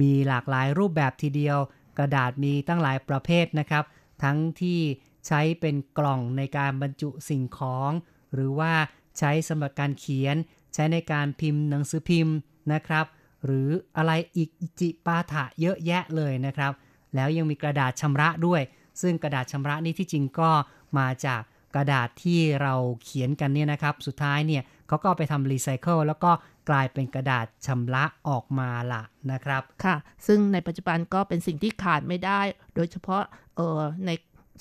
[0.00, 1.58] มีหลากหลายรูปแบบทีเดียว
[1.98, 3.84] กระดาษมีตั้งหลายประเภทนะครับ
[4.22, 4.80] ทั้งที่
[5.26, 7.90] ใช้เป็นกล่องในการบรรจุสิ่งของ
[8.34, 8.72] หรือว่า
[9.18, 10.36] ใช้สำหรับการเขียน
[10.74, 12.36] ใช้ในการพิมพ์หนังสือพิมพ์
[12.72, 13.06] นะครับ
[13.44, 16.72] หรืออะไรอีกจิปาถะเยอะแยะเลยนะครับ
[17.14, 18.62] แล้วยังมีกระดาษชำระด้วย
[19.00, 20.50] ซึ่งกระดาษชำระนี่ที่จริงก็
[20.98, 22.74] มาจากก ระดาษที่เรา
[23.04, 26.30] เขียนกันเนี่ยนะครับ สุดท้ายเนี่ยเขาก็เอาไปทำรีไซเคิลแล้วก็
[26.68, 29.02] กลายเป็นกระดาษชำระออกมาละ
[29.32, 32.40] นะครับ ค่ะ ซึ่งในปัจจุบันก็เป็นสิ่งที่ขาดไม่ได้
[32.74, 33.22] โดยเฉพาะ
[33.56, 34.10] เออใน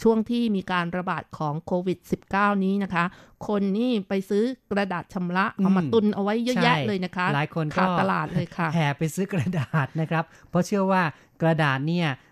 [0.04, 1.98] ช่วงที่มีการระบาดของโควิด
[2.34, 3.06] -19 นี้นะคะ
[3.48, 11.04] คนนี่ไปซื้อกระดาษชำระ เอามาอืมตุนเอาไว้เยอะแยะใช่เลยนะคะ หลายคนก็ขาดตลาดเลยค่ะ แห่ไปซื้อกระดาษนะครับ เพราะเชื่อว่า
[11.42, 12.27] กระดาษเนี่ยเอ่อ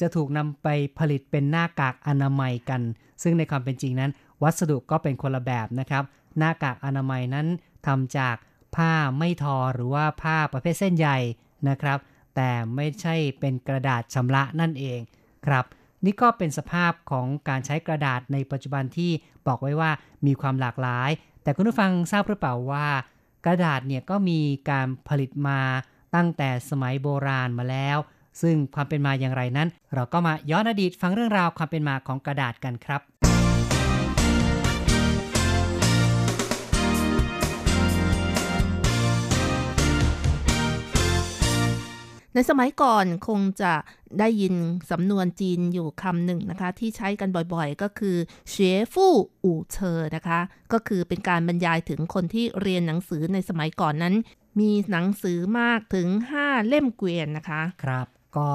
[0.00, 0.68] จะถูกนำไป
[0.98, 2.80] ผลิตเป็นหน้ากากอนามัยกัน
[3.22, 4.10] ซึ่งในความเป็นจริงนั้น
[4.42, 6.04] วัสดุก็เป็นคนละแบบนะครับ
[6.38, 7.46] หน้ากากอนามัยนั้น
[7.86, 8.36] ทำจาก
[8.76, 11.08] ผ้าไม่ทอหรือว่าผ้าประเภทเส้นใย
[11.68, 11.98] นะครับ
[12.36, 15.00] แต่ไม่ใช่เป็นกระดาษชำระนั่นเอง
[15.46, 15.64] ครับ
[16.04, 19.10] นี่ก็เป็นสภาพของการใช้กระดาษในปัจจุบันที่
[19.46, 19.90] บอกไว้ว่า
[20.26, 21.10] มีความหลากหลาย
[21.42, 22.86] แต่คุณผู้ฟังทราบหรือเปล่าว่า
[23.44, 24.40] กระดาษเนี่ยก็มี
[24.70, 25.60] การผลิตมา
[26.14, 27.98] ตั้งแต่สมัยโบราณมาแล้ว
[28.42, 33.02] ซึ่งความเป็นมาอย่างไรนั้น เราก็มาย้อนอดีตฟังเรื่องราวความเป็นมาของกระดาษกันครับ
[42.34, 43.74] ในสมัยก่อนคงจะ
[44.18, 44.54] ได้ยิน
[44.90, 48.16] สำนวนจีนอยู่คำหนึ่งนะคะ ที่ใช้กันบ่อยๆ ก็คือ
[48.50, 48.54] เฉ
[48.92, 49.14] ฟู่
[49.44, 50.40] อู่เชอนะคะ
[50.72, 54.14] ก็คือเป็นการบรรยายถึงคนที่เรียนหนังสือในสมัยก่อนนั้น
[54.60, 56.08] มีหนังสือมากถึง
[56.40, 58.06] 5 เล่มเกวียนนะคะ ครับ
[58.36, 58.48] ก็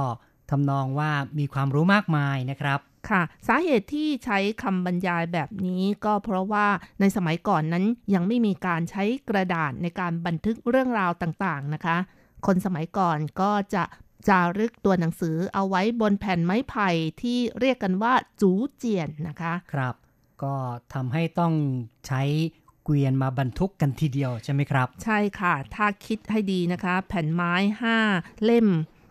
[0.50, 6.68] ทำนองว่ามีความรู้มากมายนะครับค่ะ สาเหตุที่ใช้คำบรรยายแบบนี้ก็เพราะว่า
[7.00, 11.98] ในสมัยก่อนนั้นยังไม่มีการใช้กระดาษในการบันทึกเรื่องราวต่างๆนะคะ
[12.46, 13.84] คนสมัยก่อนก็จะ
[14.28, 16.90] จารึกตัวหนังสือเอาไว้บนแผ่นไม้ไผ่
[17.22, 19.96] ที่เรียกกันว่าจูเจียนนะคะ ครับ
[20.44, 20.56] ก็
[20.94, 21.54] ทำให้ต้อง
[22.08, 22.22] ใช้
[22.84, 27.54] เกวียนมาบรรทุกกันทีเดียวใช่ไหมครับ ใช่ค่ะ ถ้าคิดให้ดีนะคะ แผ่นไม้
[28.00, 28.68] 5 เล่ม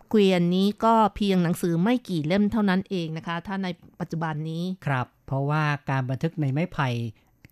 [0.09, 3.67] เกวียนนี้ก็เพียงหนังสือไม่กี่เล่มเท่านั้นเองนะคะ ถ้าใน
[3.99, 6.89] ปัจจุบันนี้ครับ เพราะว่าการบันทึกในไม้ไผ่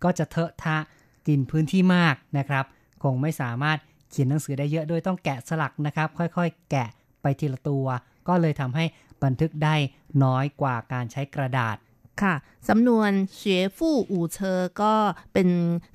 [0.04, 0.76] ก็จะเทอะทะ
[1.28, 2.64] กินพื้นที่มากนะครับ
[3.02, 3.78] คงไม่สามารถ
[4.10, 6.88] เขียนหนังสือได้เยอะโดยต้องแกะสลักนะครับ ค่อยๆ แกะ
[7.22, 7.86] ไปทีละตัว
[8.28, 8.84] ก็เลยทำให้
[9.24, 9.74] บันทึกได้
[10.24, 11.76] น้อยกว่าการใช้กระดาษ
[12.22, 12.34] ค่ะ
[12.68, 13.42] สำนวนเฉ
[13.76, 14.94] ฟู่อู่เชอก็
[15.32, 15.48] เป็น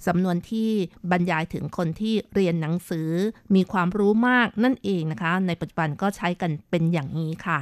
[0.08, 0.70] สำนวนที่
[1.12, 3.10] บรรยายถึงคนที่เรียนหนังสือ
[3.56, 7.58] มีความรู้มากนั่นเองนะคะ ในปัจจุบันก็ใช้กันเป็นอย่างนี้ค่ะ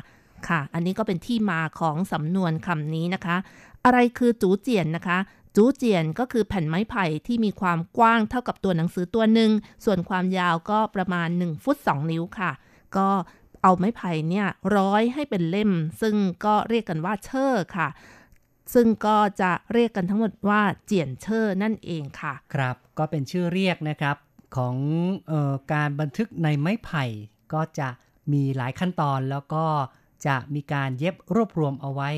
[0.47, 3.37] ค่ะ อันนี้ก็เป็นที่มาของสำนวนคำนี้นะคะ
[3.85, 5.17] อะไรคือ 竹簡 นะคะ
[5.55, 9.51] 竹簡 ก็คือแผ่นไม้ไผ่ที่มีความกว้างเท่ากับตัวหนังสือตัวหนึ่ง
[9.85, 12.51] ส่วนความยาวก็ประมาณ 1 ฟุต 2 นิ้วค่ะ
[12.97, 13.07] ก็
[13.63, 14.47] เอาไม้ไผ่เนี่ย
[14.77, 17.87] ร้อยให้เป็นเล่ม ซึ่งก็เรียกกันว่า 冊 ค่ะ
[18.73, 24.17] ซึ่งก็จะเรียกกันทั้งหมดว่า 簡冊 นั่นเองค่ะ ครับก็เป็นชื่อเรียกนะครับ
[24.55, 24.75] ของ
[25.27, 27.03] เออการบันทึกในไม้ไผ่
[27.53, 27.89] ก็จะ
[28.33, 29.65] มีหลายขั้นตอนแล้วก็
[30.27, 32.09] จะมีการเย็บรวบรวมเอาไว้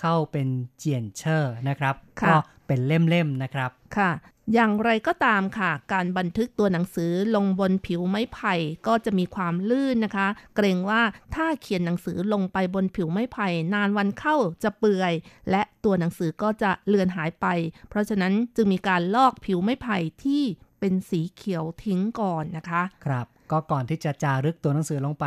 [0.00, 0.48] เข้าเป็น
[0.78, 2.36] เจียนเชอร์นะครับค่ะก็
[2.70, 4.10] เป็นเล่มๆนะครับค่ะ
[4.54, 8.54] อย่างไรก็ตามค่ะ การบันทึกตัวหนังสือลงบนผิวไม้ไผ่
[8.86, 11.02] ก็จะมีความลื่นนะคะ เกรงว่า
[11.34, 15.12] ถ้าเขียนหนังสือลงไปบนผิวไม้ไผ่นานวันเข้าจะเปื่อย
[15.50, 17.46] และตัวหนังสือก็จะเลือนหายไป
[17.88, 20.42] เพราะฉะนั้นจึงมีการลอกผิวไม้ไผ่ที่
[20.80, 25.26] เป็นสีเขียวทิ้งก่อนนะคะ ครับ ก็ก่อนที่จะจารึกตัวหนังสือลงไป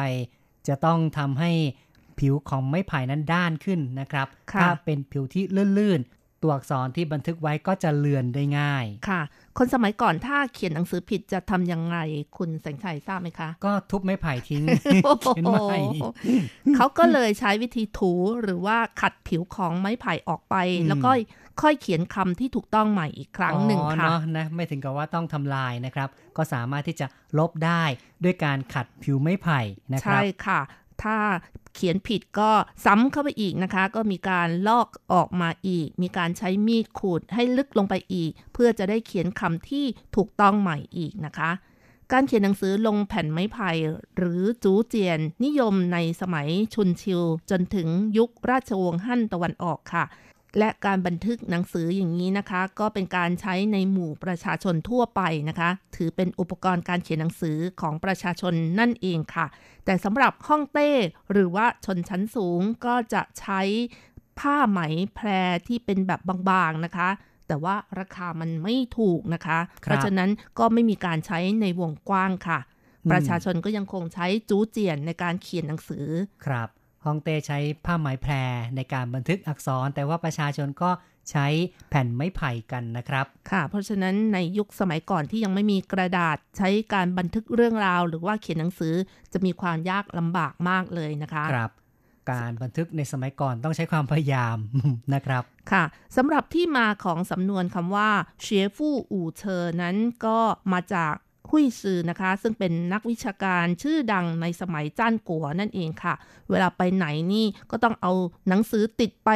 [0.68, 1.52] จะต้องทำให้
[2.20, 5.44] ผิวของไม้ไผ่นั้นด้านขึ้นนะครับค่ะถ้าเป็นผิวที่
[5.80, 9.22] ลื่นๆ ตัวอักษรที่บันทึกไว้ก็จะเลือนได้ง่าย ค่ะ
[9.58, 11.98] คนสมัยก่อนถ้าเขียนหนังสือผิดจะทำยังไง
[12.38, 14.64] คุณแสงชัยทราบไหมคะ ก็ทุบไม้ไผ่ทิ้ง
[15.06, 15.78] โอ้โหเขียนใหม่
[16.76, 21.12] เขาก็เลยใช้วิธีถูหรือว่าขัดผิวของไม้ไผ่ออกไปอืมแล้วก็
[21.62, 27.06] ค่อยเขียนคำที่ถูกต้องใหม่อีกครั้งหนึ่งอ๋อค่ะเนาะนะไม่ถึงกับว่าต้องทำลายนะครับ ก็สามารถที่จะ
[27.40, 27.84] ลบได้
[28.24, 29.60] ด้วยการขัดผิวไม้ไผ่
[29.94, 30.60] นะครัใช่บค่ะ
[31.04, 31.18] ถ้า
[31.76, 32.52] เขียนผิดก็
[32.86, 39.86] ซ้ำเข้าไปอีกนะคะ ก็มีการลอกออกมาอีก มีการใช้มีดขูดให้ลึกลงไปอีก เพื่อจะได้เขียนคำที่
[40.16, 41.52] ถูกต้องใหม่อีกนะคะ
[42.12, 43.70] การเขียนหนังสือลงแผ่นไม้ไผ่
[44.18, 47.88] หรือจูเจียน นิยมในสมัยชุนชิว จนถึง
[48.18, 50.04] ยุคราชวงศ์ฮั่นตะวันออกค่ะ
[50.58, 59.46] และการบันทึกหนังสืออย่างนี้นะคะ ก็เป็นการใช้ในหมู่ประชาชนทั่วไปนะคะ ถือเป็นอุปกรณ์การเขียนหนังสือของประชาชนนั่นเองค่ะ
[59.86, 60.90] แต่สำหรับฮ่องเต้
[61.32, 63.62] หรือว่าชนชั้นสูงก็จะใช้
[64.40, 64.80] ผ้าไหม
[65.16, 65.28] แพร
[65.68, 67.10] ที่เป็นแบบบางๆนะคะ
[67.48, 70.30] แต่ว่าราคามันไม่ถูกนะคะครับเพราะฉะนั้น
[70.60, 72.60] ก็ไม่มีการใช้ในวงกว้างค่ะ
[73.06, 76.08] อืมประชาชนก็ยังคงใช้จูเจียนในการเขียนหนังสือ
[76.46, 76.70] ครับ
[77.06, 78.34] ฮ่องเต้ใช้ผ้าไหมแพร
[78.76, 80.92] ในการบันทึกอักษร แต่ว่าประชาชนก็
[81.32, 81.48] ใช้
[81.90, 88.94] แผ่นไม้ไผ่กันนะครับ ค่ะ เพราะฉะนั้นในยุคสมัยก่อนที่ยังไม่มีกระดาษใช้การบันทึกเรื่องราว หรือว่าเขียนหนังสือ
[89.34, 91.72] จะมีความยากลำบากมากเลยนะคะครับ
[92.32, 94.58] การบันทึกในสมัยก่อนต้องใช้ความพยายาม
[95.14, 95.84] นะครับค่ะ
[96.18, 98.10] สำหรับที่มาของสำนวนคำว่า
[98.42, 99.96] เชียฟู่อู่เชอนั้น
[100.26, 100.40] ก็
[100.74, 101.14] มาจาก
[101.54, 106.14] หุยซือนะคะ ซึ่งเป็นนักวิชาการชื่อดังในสมัยจ้านกัวนั่นเองค่ะ
[106.50, 108.12] เวลาไปไหนนี่ก็ต้องเอา
[108.48, 109.30] หนังสือติดไป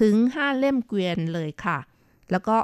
[0.00, 1.78] ถึง 5 เล่มเกวียนเลยค่ะ
[2.30, 2.56] แล้วก็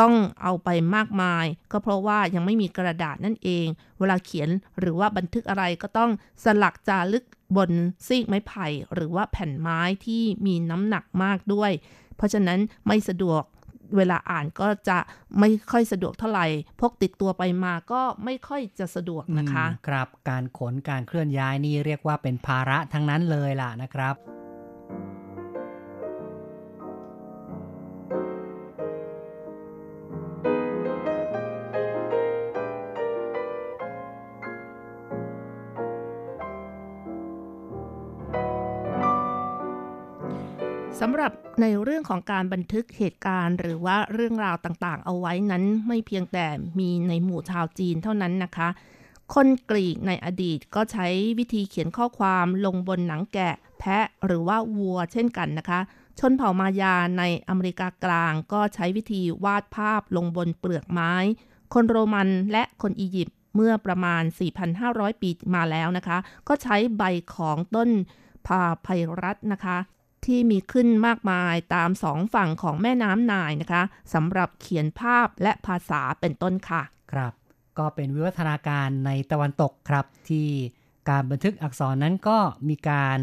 [0.00, 3.66] ต้องเอาไปมากมาย ก็เพราะว่ายังไม่มีกระดาษนั่นเอง
[3.98, 4.48] เวลาเขียน
[4.78, 6.10] หรือว่าบันทึกอะไรก็ต้อง
[6.44, 7.24] สลักจารึก
[7.56, 7.70] บน
[8.06, 11.72] ซีกไม้ไผ่ หรือว่าแผ่นไม้ที่มีน้ำหนักมากด้วย
[12.16, 13.42] เพราะฉะนั้นไม่สะดวก
[13.96, 14.98] เวลาอ่านก็จะ
[15.38, 16.46] ไม่ค่อยสะดวกเท่าไหร่
[16.80, 24.14] พกติดตัวไปมาก็ไม่ค่อยจะสะดวกนะคะ ครับการขนการเคลื่อนย้ายนี่เรียกว่าเป็นภาระทั้งนั้นเลยล่ะนะครับ
[41.04, 46.46] สำหรับในเรื่องของการบันทึกเหตุการณ์ หรือว่าเรื่องราวต่างๆ เอาไว้นั้นไม่เพียงแต่
[46.78, 48.68] มีในหมู่ชาวจีนเท่านั้นนะคะ
[49.34, 51.06] คนกรีกในอดีตก็ใช้
[51.38, 55.80] วิธีเขียนข้อความลงบนหนังแกะ แพะหรือว่าวัวเช่นกันนะคะ
[56.18, 61.14] ชนเผ่ามายาในอเมริกากลางก็ใช้วิธีวาดภาพลงบนเปลือกไม้
[61.74, 64.22] คนโรมันและคนอียิปต์เมื่อประมาณ
[64.72, 67.02] 4,500 ปีมาแล้วนะคะ ก็ใช้ใบ
[67.34, 67.90] ของต้น
[68.46, 68.88] พาไพ
[69.22, 69.78] รัสนะคะ
[70.26, 73.82] ที่มีขึ้นมากมายตามสองฝั่งของแม่น้ำนายนะคะ
[74.14, 77.32] สำหรับเขียนภาพและภาษาเป็นต้นค่ะ ครับ
[77.78, 80.48] ก็เป็นวิวัฒนาการในตะวันตกครับ ที่
[81.08, 83.18] การบันทึกอักษรนั้นก็มีการ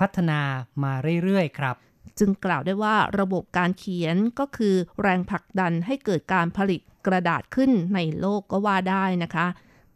[0.00, 0.40] พัฒนา
[0.82, 0.92] มา
[1.22, 1.76] เรื่อยๆครับ
[2.18, 9.46] จึงกล่าวได้ว่าระบบการเขียนก็คือแรงผลักดันให้เกิดการผลิตกระดาษขึ้นในโลกก็ว่าได้นะคะ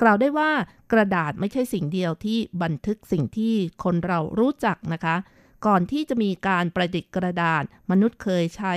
[0.00, 0.50] กล่าวได้ว่า
[0.92, 5.16] กระดาษไม่ใช่สิ่งเดียวที่บันทึกสิ่งที่คนเรารู้จักนะคะ
[5.66, 8.74] ก่อนที่จะมีการประดิษฐ์กระดาษ มนุษย์เคยใช้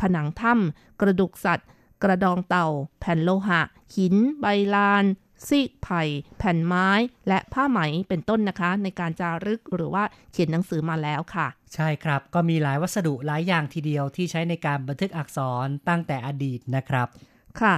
[0.00, 1.68] ผนังถ้ำกระดูกสัตว์
[2.02, 2.68] กระดองเต่า
[3.00, 3.60] แผ่นโลหะ
[3.96, 5.04] หิน ใบลาน
[5.48, 6.02] ซีกไผ่
[6.38, 6.88] แผ่นไม้
[7.28, 17.08] และผ้าไหมเป็นต้นนะคะ ในการจารึกหรือว่าเขียนหนังสือมาแล้วค่ะ ใช่ครับ ก็มีหลายวัสดุหลายอย่างทีเดียวที่ใช้ในการบันทึกอักษรตั้งแต่อดีตนะครับ
[17.60, 17.74] ค่ะ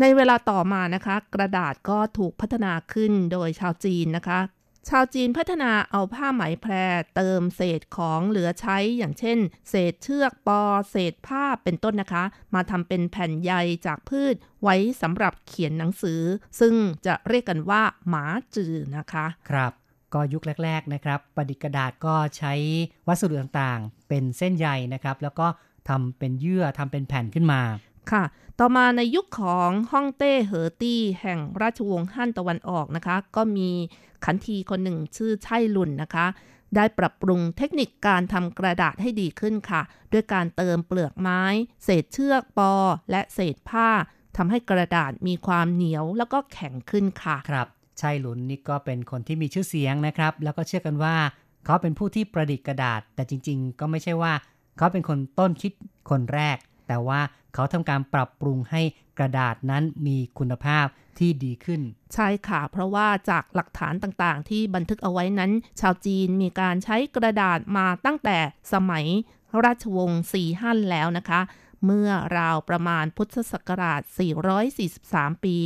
[0.00, 4.40] ในเวลาต่อมานะคะ กระดาษก็ถูกพัฒนาขึ้นโดยชาวจีนนะคะ
[4.88, 6.72] ชาวจีนพัฒนาเอาผ้าไหมแพร
[7.16, 10.60] เติมเศษของเหลือใช้อย่างเช่น เศษเชือกปอ
[10.90, 12.24] เศษผ้าเป็นต้นนะคะ
[12.54, 13.52] มาทำเป็นแผ่นใย
[13.86, 16.20] จากพืชไว้สำหรับเขียนหนังสือ
[16.60, 16.74] ซึ่ง
[17.06, 18.24] จะเรียกกันว่า หมา
[18.54, 19.72] จือนะคะ ครับ
[20.14, 22.52] ก็ยุคแรก ๆนะครับประดิษฐ์กระดาษก็ใช้
[23.08, 25.46] วัสดุต่างๆ เป็นเส้นใยนะครับ แล้วก็
[25.88, 27.60] ทำเป็นเยื่อทำเป็นแผ่นขึ้นมา
[28.12, 28.24] ค่ะ
[28.60, 33.70] ต่อมาในยุคของฮ่องเต้เหอตี้แห่งราชวงศ์ฮั่นตะวันออกนะคะ ก็มี
[34.24, 36.26] ขันทีคนหนึ่งชื่อไช่หลุนนะคะ
[36.76, 39.82] ได้ปรับปรุงเทคนิคการทำกระดาษให้ดีขึ้นค่ะ
[40.12, 41.42] ด้วยการเติมเปลือกไม้
[41.84, 42.72] เศษเชือกปอ
[43.10, 43.88] และเศษผ้า
[44.36, 47.66] ทำให้กระดาษมีความเหนียวแล้วก็แข็งขึ้นค่ะ ครับ
[47.98, 51.16] ไชัยหลุนนี่ก็เป็นคนที่มีชื่อเสียงนะครับ แล้วก็เชื่อกันว่า
[51.64, 54.32] เขาเป็นผู้ที่ประดิษฐ์กระดาษ แต่จริง ๆ ก็ไม่ใช่ว่า
[54.76, 55.72] เขาเป็นคนต้นคิด
[56.10, 56.56] คนแรก
[56.88, 57.20] แต่ว่า
[57.54, 58.82] เขาทำการปรับปรุงให้
[59.18, 60.86] กระดาษนั้นมีคุณภาพ
[61.18, 61.80] ที่ดีขึ้น
[62.14, 68.38] ใช่ค่ะ เพราะว่าจากหลักฐานต่างๆ ที่บันทึกเอาไว้นั้น ชาวจีนมีการใช้กระดาษมาตั้งแต่
[68.72, 69.06] สมัย
[69.64, 71.40] ราชวงศ์ซีฮั่นแล้วนะคะ
[71.84, 74.00] เมื่อราวประมาณพุทธศักราช
[74.72, 75.56] 443 ปี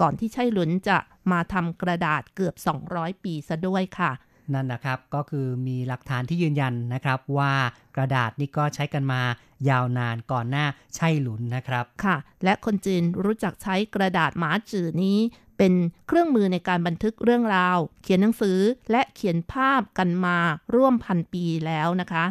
[0.00, 0.98] ก่อนที่ไช่หลุนจะ
[1.32, 2.54] มาทำกระดาษเกือบ
[2.90, 4.12] 200 ปีซะด้วยค่ะ
[4.54, 7.52] นั่นนะครับก็คือมีหลักฐานที่ยืนยันนะครับว่า
[7.96, 9.20] กระดาษนี่ก็ใช้กันมา
[9.68, 15.18] ยาวนานก่อนหน้าไช่หลุนนะครับค่ะ และคนจีนรู้จักใช้กระดาษหมาจื่อนี้
[15.58, 15.72] เป็น
[16.06, 18.58] เครื่องมือในการบันทึกเรื่องราว เขียนหนังสือ
[18.90, 20.38] และเขียนภาพกันมา
[20.74, 22.24] ร่วมพันปีแล้วนะคะ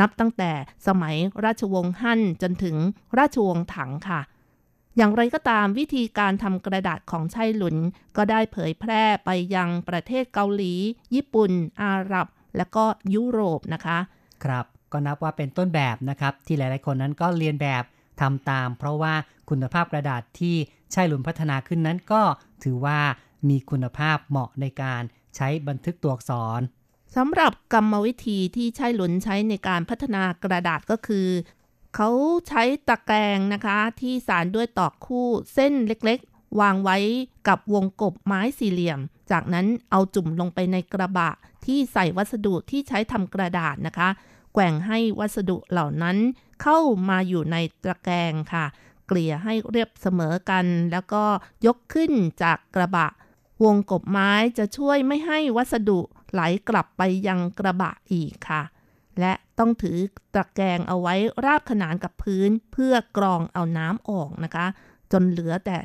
[0.00, 0.52] นับตั้งแต่
[0.86, 2.76] สมัยราชวงศ์ฮั่นจนถึง
[3.18, 4.20] ราชวงศ์ถังค่ะ
[4.96, 7.76] อย่างไรก็ตามวิธีการทำกระดาษของไช่หลุน
[8.16, 10.74] ก็ได้เผยแพร่ไปยังประเทศเกาหลี
[11.14, 11.52] ญี่ปุ่น
[11.82, 13.98] อาหรับ และก็ยุโรปนะคะ
[14.44, 17.82] ครับ ก็นับว่าเป็นต้นแบบนะครับที่หลายๆคนนั้นก็เรียนแบบ
[18.20, 19.14] ทำตาม เพราะว่า
[19.50, 20.56] คุณภาพกระดาษที่
[20.92, 22.22] ใช่หลุนพัฒนาขึ้นนั้นก็
[22.64, 22.98] ถือว่า
[23.48, 25.02] มีคุณภาพเหมาะในการ
[25.36, 26.60] ใช้บันทึกตัวอักษร
[27.16, 31.28] สำหรับกรรมวิธีที่ใช่หลุนใช้ในการพัฒนากระดาษก็คือ
[31.94, 32.10] เขา
[32.48, 36.98] ใช้ตะแกรงนะคะที่สารด้วยตอกคู่เส้นเล็กๆ วางไว้
[37.48, 41.30] กับวงกบไม้สี่เหลี่ยม จากนั้นเอาจุ่มลงไปในกระบะ
[41.66, 44.08] ที่ใส่วัสดุที่ใช้ทำกระดาษนะคะ
[44.52, 46.16] แกว่งให้วัสดุเหล่านั้น
[46.62, 46.78] เข้า
[47.08, 48.64] มาอยู่ในตะแกรงค่ะ
[49.06, 51.24] เกลี่ยให้เรียบเสมอกัน แล้วก็
[51.66, 53.08] ยกขึ้นจากกระบะ
[53.64, 56.00] วงกบไม้จะช่วยไม่ให้วัสดุ
[56.32, 58.62] ไหลกลับไปยังกระบะอีกค่ะ
[59.20, 59.98] และต้องถือ
[60.34, 64.66] ตะแกรงเอาไว้ราบขนานกับพื้นเพื่อกรองเอาน้ำออกนะคะ
[65.12, 65.76] จนเหลือแต่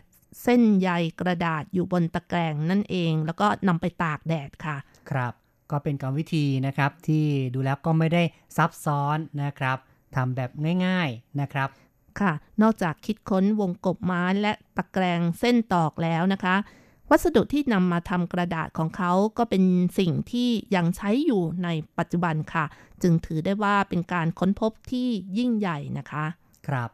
[0.44, 0.90] เส้นใย
[1.20, 4.78] กระดาษอยู่บนตะแกรงนั่นเอง แล้วก็นำไปตากแดดค่ะ
[5.12, 5.34] ครับ
[5.72, 8.24] ก็เป็นกรรมวิธีนะครับที่ดูแล้วก็ไม่ได้
[8.58, 9.78] ซับซ้อนนะครับ
[10.16, 10.52] ทำแบบ
[10.86, 11.70] ง่ายๆนะครับ
[12.20, 16.56] ค่ะ นอกจากคิดค้นวงกบไม้และตะแกรงเส้นตอกแล้วนะคะ
[17.10, 19.64] วัสดุที่นำมาทำกระดาษของเขาก็เป็น
[20.00, 22.66] สิ่งที่ยังใช้อยู่ในปัจจุบันค่ะ
[23.02, 25.08] จึงถือได้ว่าเป็นการค้นพบที่
[25.38, 26.26] ยิ่งใหญ่นะคะ
[26.68, 26.90] ครับ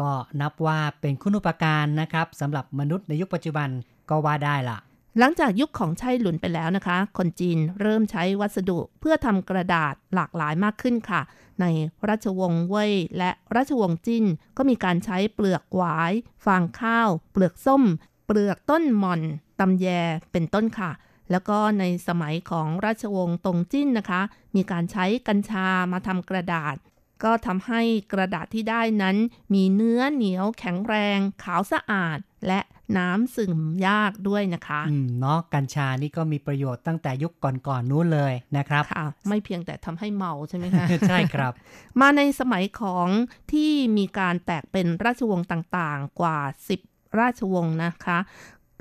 [0.00, 3.68] ก็นับว่าเป็นคุณูปการนะครับสำหรับมนุษย์ในยุคปัจจุบัน
[4.10, 4.78] ก็ว่าได้ละ
[5.18, 11.20] หลังจากยุคของไช่หลุนไปแล้วนะคะ คนจีนเริ่มใช้วัสดุเพื่อทำกระดาษหลากหลายมากขึ้นค่ะ
[11.60, 11.64] ใน
[12.08, 14.24] ราชวงศ์เว่ยและราชวงศ์จิ้น
[14.56, 16.12] ก็มีการใช้เปลือกหวาย
[16.44, 17.82] ฟางข้าว เปลือกส้ม
[18.26, 19.20] เปลือกต้นหม่อน
[19.60, 19.86] ตำแย
[20.32, 20.90] เป็นต้นค่ะ
[21.30, 24.20] แล้วก็ในสมัยของราชวงศ์ตงจิ้นนะคะ
[24.56, 26.76] มีการใช้กัญชามาทำกระดาษ
[27.24, 27.80] ก็ทำให้
[28.12, 29.16] กระดาษที่ได้นั้น
[29.54, 32.60] มีเนื้อเหนียวแข็งแรง ขาวสะอาด และ
[32.98, 41.52] น้ำซึมยากด้วยนะคะอืมเนาะกัญชานี่ก็มีประโยชน์ตั้งแต่ยุคก่อนๆนู้นเลยนะครับค่ะไม่เพียงแต่ทำให้เมาใช่ไหมคะใช่ครับ
[42.00, 43.08] มาในสมัยของ
[43.52, 46.38] ที่มีการแตกเป็นราชวงศ์ต่างๆ กว่า
[46.78, 48.18] 10 ราชวงศ์นะคะ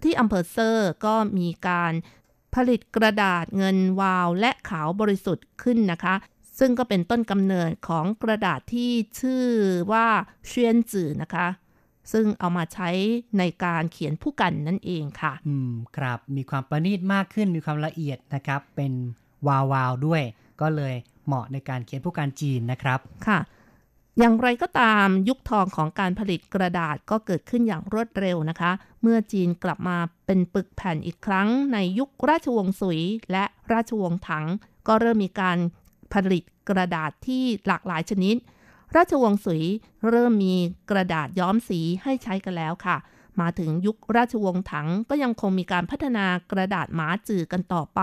[0.03, 1.93] ที่อำเภอเซอร์ก็มีการ
[2.55, 6.15] ผลิตกระดาษเงินวาวและขาวบริสุทธิ์ขึ้นนะคะ
[6.59, 9.45] ซึ่งก็เป็นต้นกำเนิดของกระดาษที่ชื่อ
[9.91, 10.07] ว่า
[10.47, 11.47] เชียนจื่อนะคะ
[12.11, 12.89] ซึ่งเอามาใช้
[13.39, 18.93] ในการเขียนผู้กันนั่นเองค่ะ อืม ครับ มีความประณีตมากขึ้น มีความละเอียดนะครับ เป็น
[19.47, 20.21] วาวาวๆด้วย
[20.61, 20.95] ก็เลย
[21.25, 23.39] เหมาะในการเขียนผู้การจีนนะครับ ค่ะ
[24.19, 33.01] อย่างไรก็ตามยุคทองของการผลิตกระดาษก็เกิดขึ้นอย่างรวดเร็วนะคะ เมื่อจีนกลับมาเป็นปึกแผ่นอีกครั้ง ในยุคราชวงศ์สุย
[33.31, 33.43] และ
[33.73, 34.45] ราชวงศ์ถัง
[34.87, 35.57] ก็เริ่มมีการ
[36.13, 38.35] ผลิตกระดาษที่หลากหลายชนิด
[38.95, 39.63] ราชวงศ์สุย
[40.09, 40.55] เริ่มมี
[40.89, 42.97] กระดาษย้อมสีให้ใช้กันแล้วค่ะ
[43.41, 48.01] มาถึงยุคราชวงศ์ถังก็ยังคงมีการพัฒนากระดาษหมาจือกันต่อไป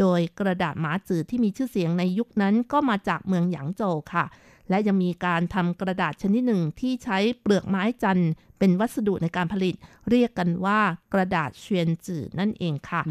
[0.00, 4.24] โดยกระดาษหมาจือที่มีชื่อเสียงในยุคนั้นก็มาจากเมืองหยางโจวค่ะ
[4.70, 9.74] และยังมีการทำกระดาษชนิดหนึ่งที่ใช้เปลือกไม้จันทร์เป็นวัสดุในการผลิต
[10.10, 10.80] เรียกกันว่า
[11.14, 13.02] กระดาษเชียนจือนั่นเองค่ะ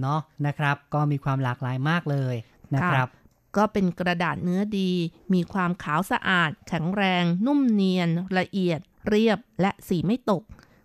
[0.00, 2.34] เนาะนะครับ ก็มีความหลากหลายมากเลย
[2.74, 3.08] นะครับ
[3.56, 4.90] ก็เป็นกระดาษเนื้อดี
[5.32, 10.42] มีความขาวสะอาด แข็งแรง นุ่มเนียน ละเอียด เรียบ และสีไม่ตก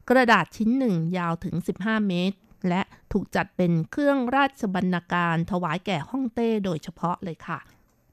[0.09, 2.37] กระดาษชิ้นหนึ่งยาวถึง 15 เมตร
[2.69, 7.59] และถูกจัดเป็นเครื่องราชบรรณาการถวายแก่ฮ่องเต้โดยเฉพาะเลยค่ะ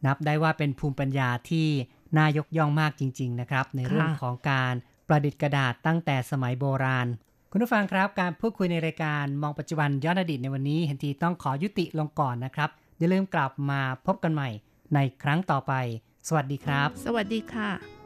[0.06, 1.68] นับได้ว่าเป็นภูมิปัญญาที่
[2.16, 4.74] น่ายกย่องมากจริง ๆ นะครับ ในเรื่องของการ
[5.08, 7.08] ประดิษฐ์กระดาษตั้งแต่สมัยโบราณ
[7.50, 14.48] คุณผู้ฟังครับ การพูดคุยในรายการมองปัจจุบันย้อนอดีตในวันนี้เห็นทีต้องขอยุติลงก่อนนะครับ อย่าลืมกลับมาพบกันใหม่
[14.94, 15.72] ในครั้งต่อไป
[16.28, 17.97] สวัสดีครับ สวัสดีค่ะ